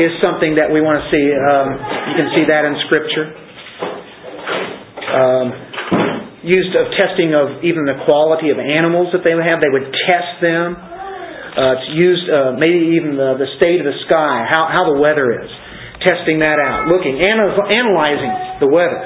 [0.00, 1.26] is something that we want to see.
[1.32, 1.68] Um,
[2.12, 3.26] you can see that in Scripture.
[5.06, 5.46] Um,
[6.46, 9.58] used of testing of even the quality of animals that they would have.
[9.58, 10.78] They would test them.
[10.78, 15.00] Uh, it's used uh, maybe even the, the state of the sky, how, how the
[15.00, 15.48] weather is.
[16.06, 19.02] Testing that out, looking, analyzing the weather.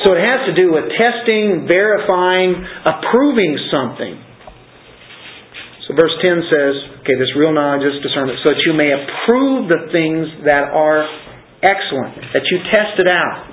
[0.00, 2.56] So it has to do with testing, verifying,
[2.88, 4.16] approving something.
[5.84, 9.68] So verse 10 says, okay, this real knowledge is discernment, so that you may approve
[9.68, 11.04] the things that are
[11.60, 13.44] excellent, that you test it out.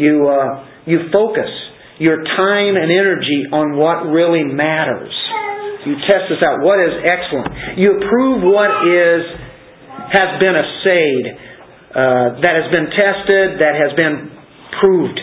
[0.00, 1.50] You, uh, you focus
[2.00, 5.12] your time and energy on what really matters.
[5.84, 6.64] You test this out.
[6.64, 7.76] What is excellent?
[7.76, 9.20] You approve what is
[10.12, 11.26] has been assayed,
[11.94, 14.34] uh, that has been tested, that has been
[14.80, 15.18] proved.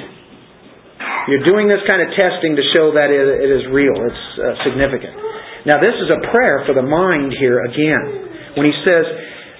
[1.29, 3.93] You're doing this kind of testing to show that it, it is real.
[3.93, 5.13] It's uh, significant.
[5.69, 8.57] Now, this is a prayer for the mind here again.
[8.57, 9.05] When he says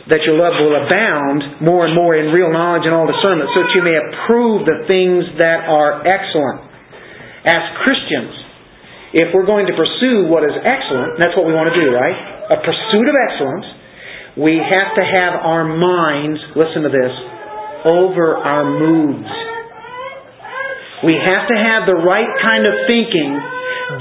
[0.10, 3.62] that your love will abound more and more in real knowledge and all discernment, so
[3.62, 6.66] that you may approve the things that are excellent.
[7.46, 8.34] As Christians,
[9.14, 12.18] if we're going to pursue what is excellent, that's what we want to do, right?
[12.50, 13.68] A pursuit of excellence,
[14.42, 17.14] we have to have our minds, listen to this,
[17.86, 19.30] over our moods.
[21.06, 23.38] We have to have the right kind of thinking.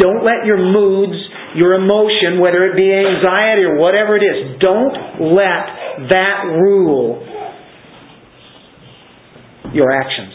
[0.01, 1.17] Don't let your moods
[1.55, 7.27] your emotion, whether it be anxiety or whatever it is, don't let that rule
[9.75, 10.33] your actions,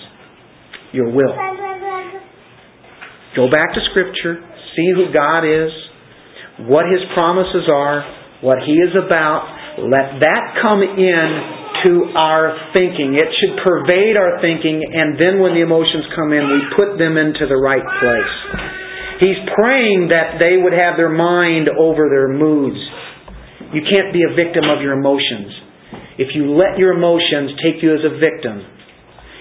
[0.92, 1.36] your will.
[3.36, 4.44] Go back to Scripture,
[4.76, 5.72] see who God is,
[6.68, 8.04] what His promises are,
[8.42, 9.55] what He is about.
[9.76, 11.28] Let that come in
[11.84, 13.20] to our thinking.
[13.20, 17.20] It should pervade our thinking, and then when the emotions come in, we put them
[17.20, 18.36] into the right place.
[19.20, 22.80] He's praying that they would have their mind over their moods.
[23.76, 25.52] You can't be a victim of your emotions.
[26.18, 28.64] If you let your emotions take you as a victim,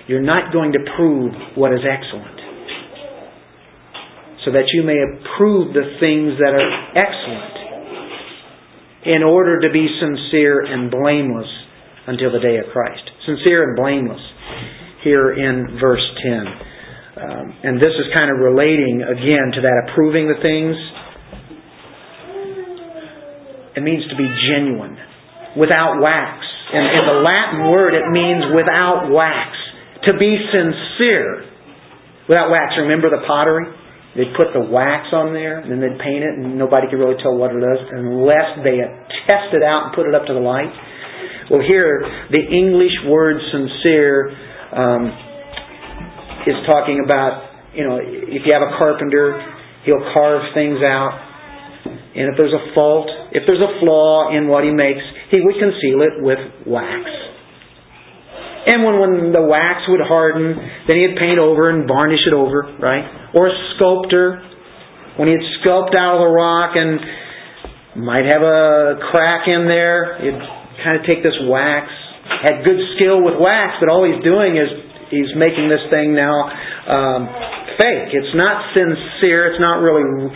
[0.07, 2.39] you're not going to prove what is excellent.
[4.45, 7.63] So that you may approve the things that are excellent
[9.05, 11.48] in order to be sincere and blameless
[12.07, 13.05] until the day of Christ.
[13.26, 14.20] Sincere and blameless
[15.02, 16.46] here in verse 10.
[17.14, 20.76] Um, and this is kind of relating again to that approving the things.
[23.76, 24.96] It means to be genuine,
[25.57, 26.40] without wax.
[26.72, 29.52] In, in the Latin word, it means without wax.
[30.09, 31.44] To be sincere,
[32.28, 32.74] without wax.
[32.78, 33.66] Remember the pottery?
[34.14, 37.18] They'd put the wax on there, and then they'd paint it, and nobody could really
[37.18, 38.78] tell what it is unless they
[39.26, 40.70] test it out and put it up to the light.
[41.50, 41.98] Well, here,
[42.30, 44.30] the English word sincere
[44.70, 45.10] um,
[46.46, 49.42] is talking about, you know, if you have a carpenter,
[49.84, 51.18] he'll carve things out.
[52.14, 55.58] And if there's a fault, if there's a flaw in what he makes, he would
[55.58, 57.10] conceal it with wax.
[58.64, 60.56] And when, when the wax would harden,
[60.88, 63.04] then he'd paint over and varnish it over, right?
[63.36, 64.40] Or a sculptor,
[65.20, 66.98] when he'd sculpt out of the rock and
[68.00, 70.40] might have a crack in there, he'd
[70.80, 71.92] kind of take this wax,
[72.40, 74.66] had good skill with wax, but all he's doing is
[75.12, 76.34] he's making this thing now
[76.88, 77.28] um,
[77.78, 78.10] fake.
[78.16, 79.52] It's not sincere.
[79.52, 80.32] It's not really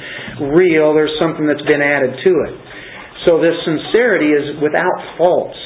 [0.52, 0.94] real.
[0.94, 2.54] There's something that's been added to it.
[3.26, 5.58] So this sincerity is without faults.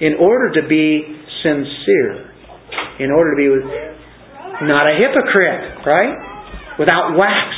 [0.00, 1.02] In order to be
[1.42, 2.30] sincere,
[3.00, 3.48] in order to be
[4.66, 6.14] not a hypocrite, right?
[6.78, 7.54] Without wax,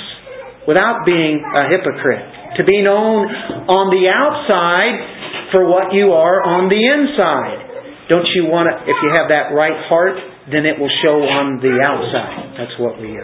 [0.66, 2.56] without being a hypocrite.
[2.56, 3.28] To be known
[3.68, 8.08] on the outside for what you are on the inside.
[8.08, 10.18] Don't you want to, if you have that right heart,
[10.50, 12.58] then it will show on the outside.
[12.58, 13.22] That's what we, uh,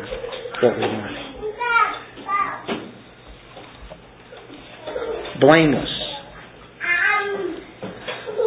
[0.62, 1.16] what we want.
[5.40, 5.95] Blameless.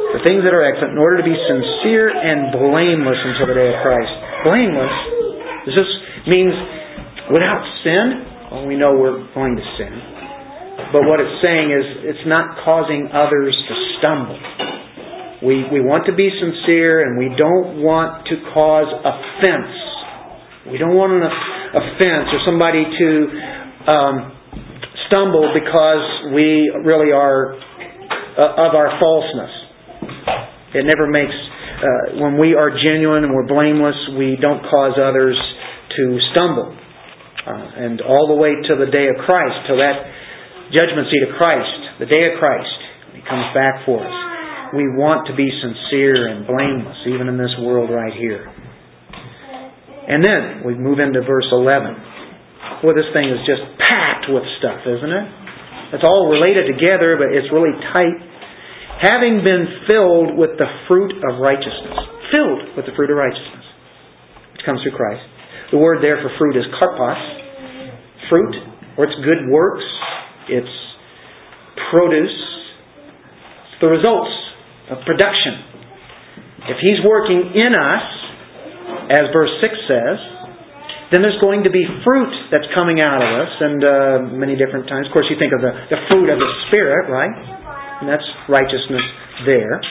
[0.09, 3.69] The things that are excellent, in order to be sincere and blameless until the day
[3.69, 4.13] of Christ.
[4.41, 4.95] Blameless,
[5.69, 5.89] this
[6.25, 6.53] means
[7.29, 8.05] without sin.
[8.49, 9.93] Well, we know we're going to sin.
[10.89, 14.39] But what it's saying is it's not causing others to stumble.
[15.45, 19.71] We, we want to be sincere and we don't want to cause offense.
[20.73, 21.23] We don't want an
[21.77, 23.09] offense or somebody to
[23.85, 24.15] um,
[25.07, 29.58] stumble because we really are uh, of our falseness.
[30.73, 35.37] It never makes, uh, when we are genuine and we're blameless, we don't cause others
[35.97, 36.69] to stumble.
[36.69, 39.97] Uh, and all the way to the day of Christ, till that
[40.69, 42.77] judgment seat of Christ, the day of Christ,
[43.17, 44.15] He comes back for us.
[44.77, 48.45] We want to be sincere and blameless, even in this world right here.
[50.09, 52.85] And then we move into verse 11.
[52.85, 55.27] Well, this thing is just packed with stuff, isn't it?
[55.97, 58.28] It's all related together, but it's really tight.
[58.99, 61.95] Having been filled with the fruit of righteousness.
[62.35, 63.63] Filled with the fruit of righteousness.
[64.51, 65.23] Which comes through Christ.
[65.71, 67.21] The word there for fruit is karpos.
[68.27, 68.55] Fruit,
[68.97, 69.87] or it's good works.
[70.49, 70.75] It's
[71.89, 72.37] produce.
[73.71, 74.35] It's the results
[74.91, 75.63] of production.
[76.67, 78.05] If He's working in us,
[79.15, 80.17] as verse 6 says,
[81.15, 83.89] then there's going to be fruit that's coming out of us, and uh,
[84.37, 85.07] many different times.
[85.07, 87.58] Of course, you think of the, the fruit of the Spirit, right?
[88.01, 89.03] And that's righteousness
[89.45, 89.81] there.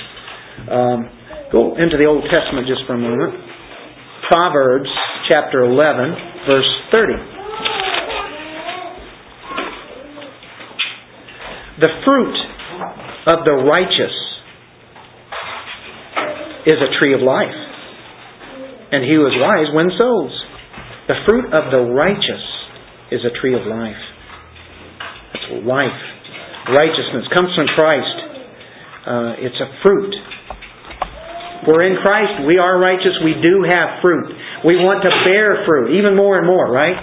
[0.73, 1.11] Um,
[1.53, 3.35] go into the Old Testament just for a moment.
[4.29, 4.89] Proverbs
[5.29, 7.13] chapter 11, verse 30.
[11.81, 12.35] The fruit
[13.27, 14.17] of the righteous
[16.67, 17.55] is a tree of life,
[18.91, 20.33] and he who is wise wins souls.
[21.09, 22.45] The fruit of the righteous
[23.13, 23.97] is a tree of life.
[25.35, 26.18] It's life.
[26.69, 28.16] Righteousness comes from Christ.
[29.09, 30.12] Uh, it's a fruit.
[31.66, 32.45] We're in Christ.
[32.47, 33.16] We are righteous.
[33.25, 34.29] We do have fruit.
[34.64, 36.97] We want to bear fruit, even more and more, right?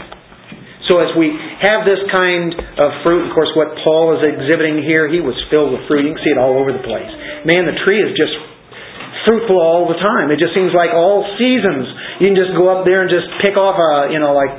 [0.86, 1.34] So as we
[1.66, 5.74] have this kind of fruit, of course, what Paul is exhibiting here, he was filled
[5.74, 6.06] with fruit.
[6.06, 7.10] You can see it all over the place.
[7.50, 8.34] Man, the tree is just
[9.26, 10.30] fruitful all the time.
[10.30, 11.90] It just seems like all seasons
[12.22, 14.54] you can just go up there and just pick off a, you know, like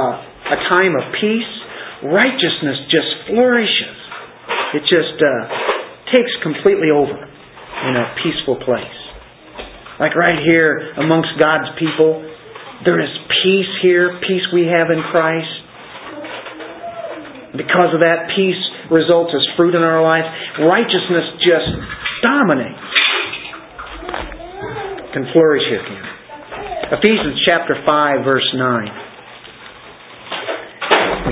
[0.49, 1.53] a time of peace,
[2.05, 3.99] righteousness just flourishes.
[4.75, 5.43] It just uh,
[6.11, 8.99] takes completely over in a peaceful place.
[10.01, 12.25] Like right here amongst God's people,
[12.85, 13.11] there is
[13.43, 15.55] peace here, peace we have in Christ.
[17.53, 18.59] Because of that peace,
[18.91, 20.25] results as fruit in our life,
[20.61, 21.69] righteousness just
[22.23, 22.93] dominates.
[25.13, 25.85] Can flourish here,
[26.93, 29.12] Ephesians chapter 5, verse 9.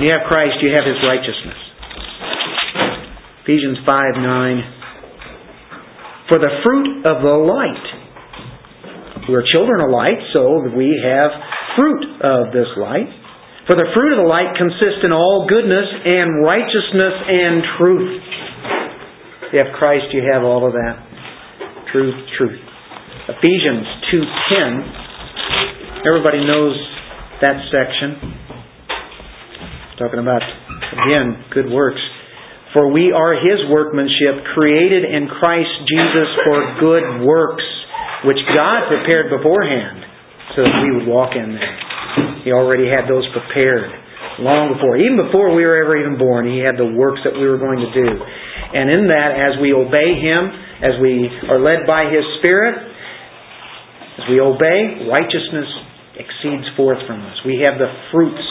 [0.01, 1.61] When you have Christ, you have His righteousness.
[3.45, 6.25] Ephesians 5, 9.
[6.25, 7.85] For the fruit of the light.
[9.29, 11.37] We're children of light, so we have
[11.77, 13.13] fruit of this light.
[13.69, 18.25] For the fruit of the light consists in all goodness and righteousness and truth.
[19.53, 20.97] If you have Christ, you have all of that.
[21.93, 22.57] Truth, truth.
[23.37, 23.85] Ephesians
[24.17, 26.09] 2.10.
[26.09, 26.73] Everybody knows
[27.45, 28.49] that section.
[30.01, 32.01] Talking about, again, good works.
[32.73, 37.67] For we are His workmanship, created in Christ Jesus for good works,
[38.25, 40.01] which God prepared beforehand
[40.57, 41.73] so that we would walk in them.
[42.49, 43.93] He already had those prepared
[44.41, 44.97] long before.
[44.97, 47.85] Even before we were ever even born, He had the works that we were going
[47.85, 48.09] to do.
[48.09, 50.49] And in that, as we obey Him,
[50.81, 52.73] as we are led by His Spirit,
[54.17, 55.69] as we obey, righteousness
[56.17, 57.37] exceeds forth from us.
[57.45, 58.49] We have the fruits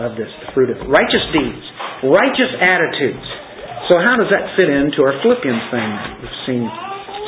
[0.00, 1.64] of this, the fruit of righteous deeds,
[2.08, 3.26] righteous attitudes.
[3.90, 5.90] So how does that fit into our Philippians thing?
[6.22, 6.64] We've seen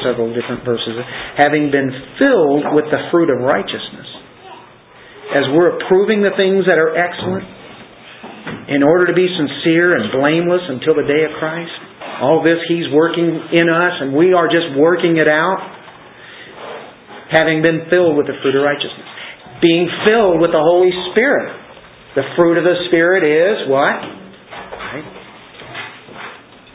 [0.00, 0.96] several different verses.
[1.36, 4.08] Having been filled with the fruit of righteousness
[5.34, 7.48] as we're approving the things that are excellent
[8.68, 11.74] in order to be sincere and blameless until the day of Christ?
[12.22, 15.60] All this He's working in us and we are just working it out,
[17.28, 19.10] having been filled with the fruit of righteousness.
[19.60, 21.63] Being filled with the Holy Spirit.
[22.14, 23.98] The fruit of the Spirit is what?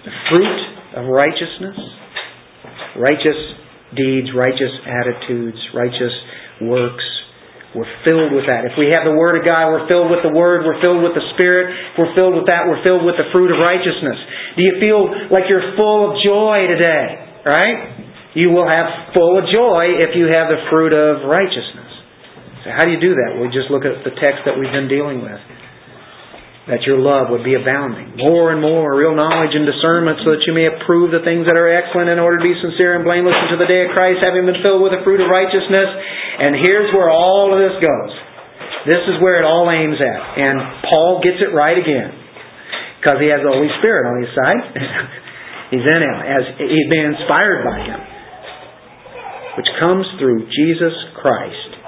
[0.05, 0.59] The fruit
[0.99, 1.79] of righteousness.
[2.99, 3.39] Righteous
[3.95, 6.13] deeds, righteous attitudes, righteous
[6.61, 7.05] works.
[7.71, 8.65] We're filled with that.
[8.65, 11.13] If we have the Word of God, we're filled with the Word, we're filled with
[11.13, 11.69] the Spirit,
[12.01, 14.17] we're filled with that, we're filled with the fruit of righteousness.
[14.57, 17.45] Do you feel like you're full of joy today?
[17.45, 18.09] Right?
[18.33, 21.78] You will have full of joy if you have the fruit of righteousness.
[22.63, 23.39] So how do you do that?
[23.39, 25.39] We just look at the text that we've been dealing with
[26.69, 28.13] that your love would be abounding.
[28.13, 31.57] More and more real knowledge and discernment so that you may approve the things that
[31.57, 34.45] are excellent in order to be sincere and blameless unto the day of Christ, having
[34.45, 35.89] been filled with the fruit of righteousness.
[35.89, 38.13] And here's where all of this goes.
[38.85, 40.21] This is where it all aims at.
[40.37, 42.13] And Paul gets it right again.
[43.01, 44.63] Because he has the Holy Spirit on his side.
[45.73, 46.17] he's in him.
[46.21, 47.99] As he's been inspired by him.
[49.57, 51.78] Which comes through Jesus Christ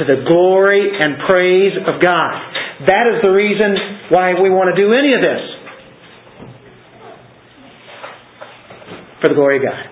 [0.00, 2.32] to the glory and praise of God.
[2.88, 5.42] That is the reason why we want to do any of this.
[9.20, 9.84] For the glory of God.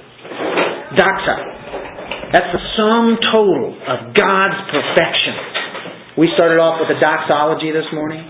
[0.97, 1.37] Doxa.
[2.33, 5.37] That's the sum total of God's perfection.
[6.17, 8.25] We started off with a doxology this morning.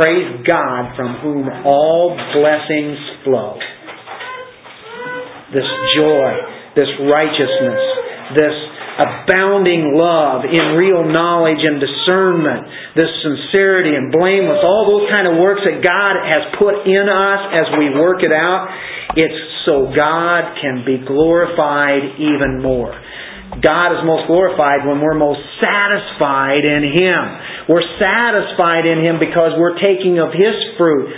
[0.00, 3.60] Praise God from whom all blessings flow.
[5.52, 6.32] This joy,
[6.74, 7.80] this righteousness,
[8.34, 8.56] this
[8.96, 15.36] abounding love in real knowledge and discernment, this sincerity and blameless, all those kind of
[15.36, 18.72] works that God has put in us as we work it out,
[19.14, 19.36] it's
[19.68, 22.96] so God can be glorified even more.
[23.60, 27.22] God is most glorified when we're most satisfied in Him.
[27.68, 31.12] We're satisfied in Him because we're taking of His fruit.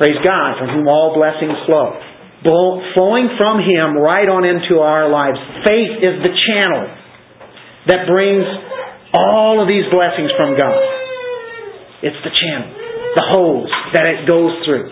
[0.00, 2.09] Praise God, from whom all blessings flow
[2.42, 5.36] flowing from Him right on into our lives.
[5.64, 6.88] Faith is the channel
[7.88, 8.44] that brings
[9.12, 10.80] all of these blessings from God.
[12.00, 12.70] It's the channel,
[13.16, 14.88] the hose that it goes through.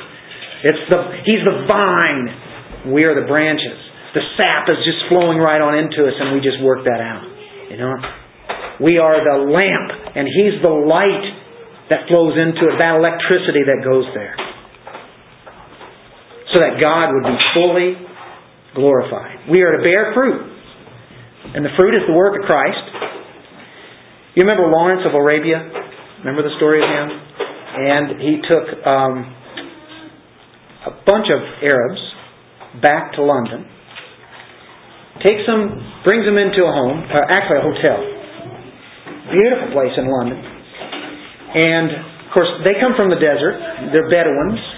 [0.64, 2.92] It's the He's the vine.
[2.92, 3.80] We are the branches.
[4.12, 7.24] The sap is just flowing right on into us, and we just work that out.
[7.72, 7.94] You know,
[8.80, 11.24] we are the lamp, and He's the light
[11.88, 12.76] that flows into it.
[12.76, 14.36] That electricity that goes there
[16.52, 17.90] so that God would be fully
[18.74, 19.50] glorified.
[19.50, 20.40] We are to bear fruit.
[21.54, 22.84] And the fruit is the work of Christ.
[24.36, 25.60] You remember Lawrence of Arabia?
[26.20, 27.08] Remember the story of him?
[27.78, 29.14] And he took um,
[30.86, 32.00] a bunch of Arabs
[32.82, 33.66] back to London,
[35.24, 35.74] takes them,
[36.04, 37.98] brings them into a home, uh, actually a hotel.
[39.32, 40.38] Beautiful place in London.
[40.38, 41.88] And
[42.28, 43.56] of course, they come from the desert.
[43.92, 44.77] They're Bedouins.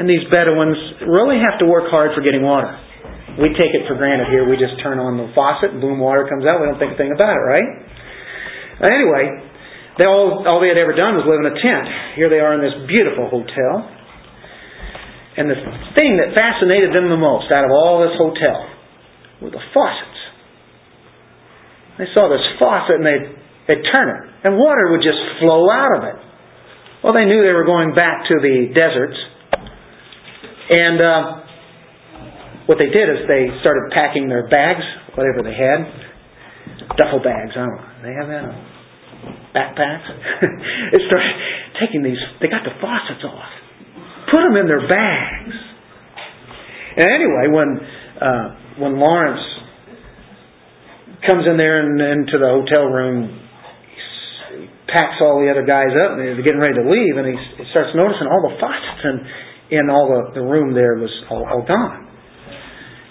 [0.00, 2.72] And these Bedouins really have to work hard for getting water.
[3.36, 4.48] We take it for granted here.
[4.48, 6.56] We just turn on the faucet and boom, water comes out.
[6.56, 7.68] We don't think a thing about it, right?
[8.80, 9.44] Anyway,
[10.00, 12.16] they all, all they had ever done was live in a tent.
[12.16, 13.92] Here they are in this beautiful hotel.
[15.36, 15.60] And the
[15.92, 18.56] thing that fascinated them the most out of all this hotel
[19.44, 20.20] were the faucets.
[22.00, 23.28] They saw this faucet and they'd,
[23.68, 26.18] they'd turn it, and water would just flow out of it.
[27.04, 29.20] Well, they knew they were going back to the deserts
[30.70, 31.22] and uh,
[32.70, 34.86] what they did is they started packing their bags,
[35.18, 35.82] whatever they had,
[36.94, 37.50] duffel bags.
[37.58, 37.90] I don't know.
[38.06, 38.46] They have that.
[39.50, 40.06] Backpacks.
[40.94, 41.34] they started
[41.82, 42.22] taking these.
[42.40, 43.50] They got the faucets off,
[44.30, 45.54] put them in their bags.
[47.02, 47.68] And anyway, when
[48.22, 48.46] uh,
[48.78, 49.42] when Lawrence
[51.26, 53.26] comes in there and into the hotel room,
[54.54, 57.36] he packs all the other guys up, and they're getting ready to leave, and he
[57.74, 61.62] starts noticing all the faucets and in all the, the room there was all, all
[61.66, 62.10] gone.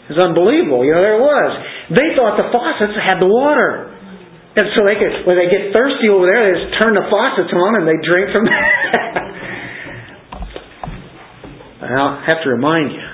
[0.09, 0.83] It was unbelievable.
[0.83, 1.51] You know, there it was.
[1.93, 3.93] They thought the faucets had the water.
[4.57, 7.53] And so they could, when they get thirsty over there, they just turn the faucets
[7.53, 9.29] on and they drink from that.
[11.89, 13.05] I'll have to remind you,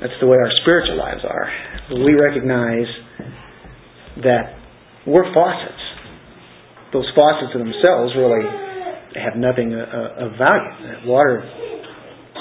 [0.00, 1.48] that's the way our spiritual lives are.
[1.94, 2.86] We recognize
[4.22, 4.58] that
[5.06, 5.82] we're faucets.
[6.92, 8.44] Those faucets themselves really
[9.16, 11.08] have nothing uh, of value.
[11.08, 11.44] Water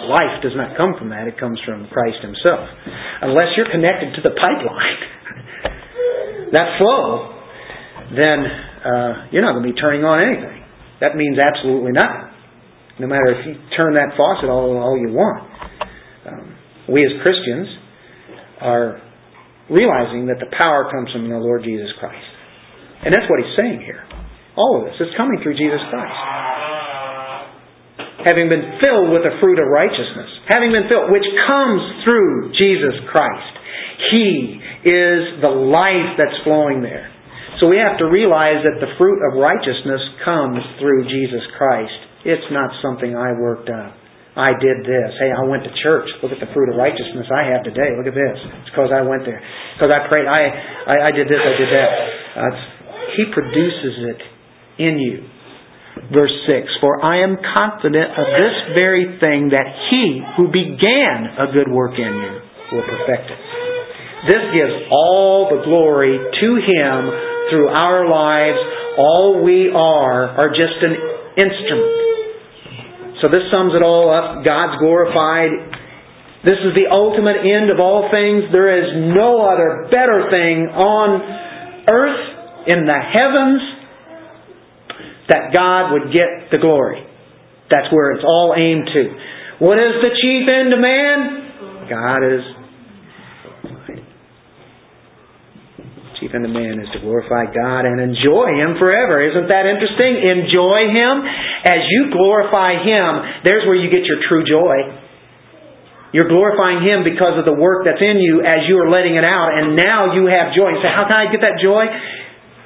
[0.07, 2.65] life does not come from that, it comes from Christ Himself.
[3.21, 5.01] Unless you're connected to the pipeline,
[6.55, 7.37] that flow,
[8.17, 8.39] then
[8.81, 10.65] uh, you're not going to be turning on anything.
[10.99, 12.29] That means absolutely nothing.
[12.99, 15.49] No matter if you turn that faucet all, all you want.
[16.27, 16.57] Um,
[16.89, 17.67] we as Christians
[18.61, 19.01] are
[19.69, 22.25] realizing that the power comes from the Lord Jesus Christ.
[23.05, 24.05] And that's what He's saying here.
[24.55, 26.19] All of this is coming through Jesus Christ.
[28.21, 32.93] having been filled with the fruit of righteousness, having been filled, which comes through Jesus
[33.09, 33.53] Christ.
[34.13, 37.09] He is the life that's flowing there.
[37.61, 41.97] So we have to realize that the fruit of righteousness comes through Jesus Christ.
[42.25, 43.97] It's not something I worked up.
[44.33, 45.11] I did this.
[45.19, 46.07] Hey, I went to church.
[46.23, 47.93] Look at the fruit of righteousness I have today.
[47.99, 48.37] Look at this.
[48.63, 49.43] It's because I went there.
[49.75, 50.25] Because I prayed.
[50.25, 50.41] I,
[50.87, 51.41] I, I did this.
[51.41, 51.89] I did that.
[52.39, 52.53] Uh,
[53.19, 54.19] he produces it
[54.81, 55.17] in you.
[56.13, 61.51] Verse 6 For I am confident of this very thing that he who began a
[61.53, 62.33] good work in you
[62.73, 63.41] will perfect it.
[64.27, 66.99] This gives all the glory to him
[67.49, 68.59] through our lives.
[68.97, 70.95] All we are are just an
[71.37, 72.01] instrument
[73.21, 74.41] so this sums it all up.
[74.41, 75.53] God's glorified.
[76.41, 78.49] This is the ultimate end of all things.
[78.49, 81.21] There is no other better thing on
[81.85, 82.21] earth,
[82.65, 83.61] in the heavens,
[85.29, 87.05] that God would get the glory.
[87.69, 89.03] That's where it's all aimed to.
[89.63, 91.87] What is the chief end of man?
[91.89, 92.41] God is
[96.21, 99.25] chief end of man is to glorify God and enjoy Him forever.
[99.25, 100.21] Isn't that interesting?
[100.21, 101.25] Enjoy Him.
[101.65, 105.01] As you glorify Him, there's where you get your true joy.
[106.13, 109.25] You're glorifying Him because of the work that's in you as you are letting it
[109.25, 110.77] out, and now you have joy.
[110.77, 111.89] You say, How can I get that joy?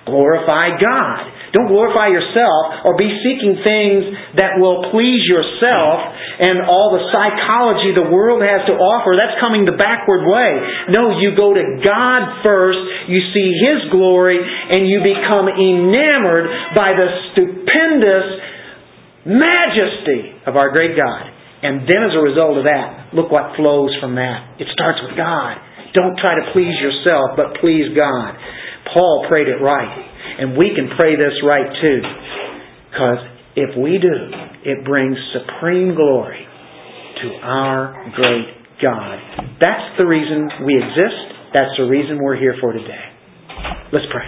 [0.03, 1.23] Glorify God.
[1.55, 4.03] Don't glorify yourself or be seeking things
[4.35, 6.03] that will please yourself
[6.35, 9.15] and all the psychology the world has to offer.
[9.15, 10.51] That's coming the backward way.
[10.91, 16.91] No, you go to God first, you see His glory, and you become enamored by
[16.91, 18.27] the stupendous
[19.23, 21.31] majesty of our great God.
[21.63, 24.59] And then as a result of that, look what flows from that.
[24.59, 25.55] It starts with God.
[25.95, 28.35] Don't try to please yourself, but please God.
[28.91, 30.14] Paul prayed it right.
[30.39, 32.01] And we can pray this right too.
[32.91, 33.19] Because
[33.55, 34.17] if we do,
[34.63, 36.45] it brings supreme glory
[37.21, 38.47] to our great
[38.81, 39.19] God.
[39.61, 41.53] That's the reason we exist.
[41.53, 43.03] That's the reason we're here for today.
[43.93, 44.27] Let's pray.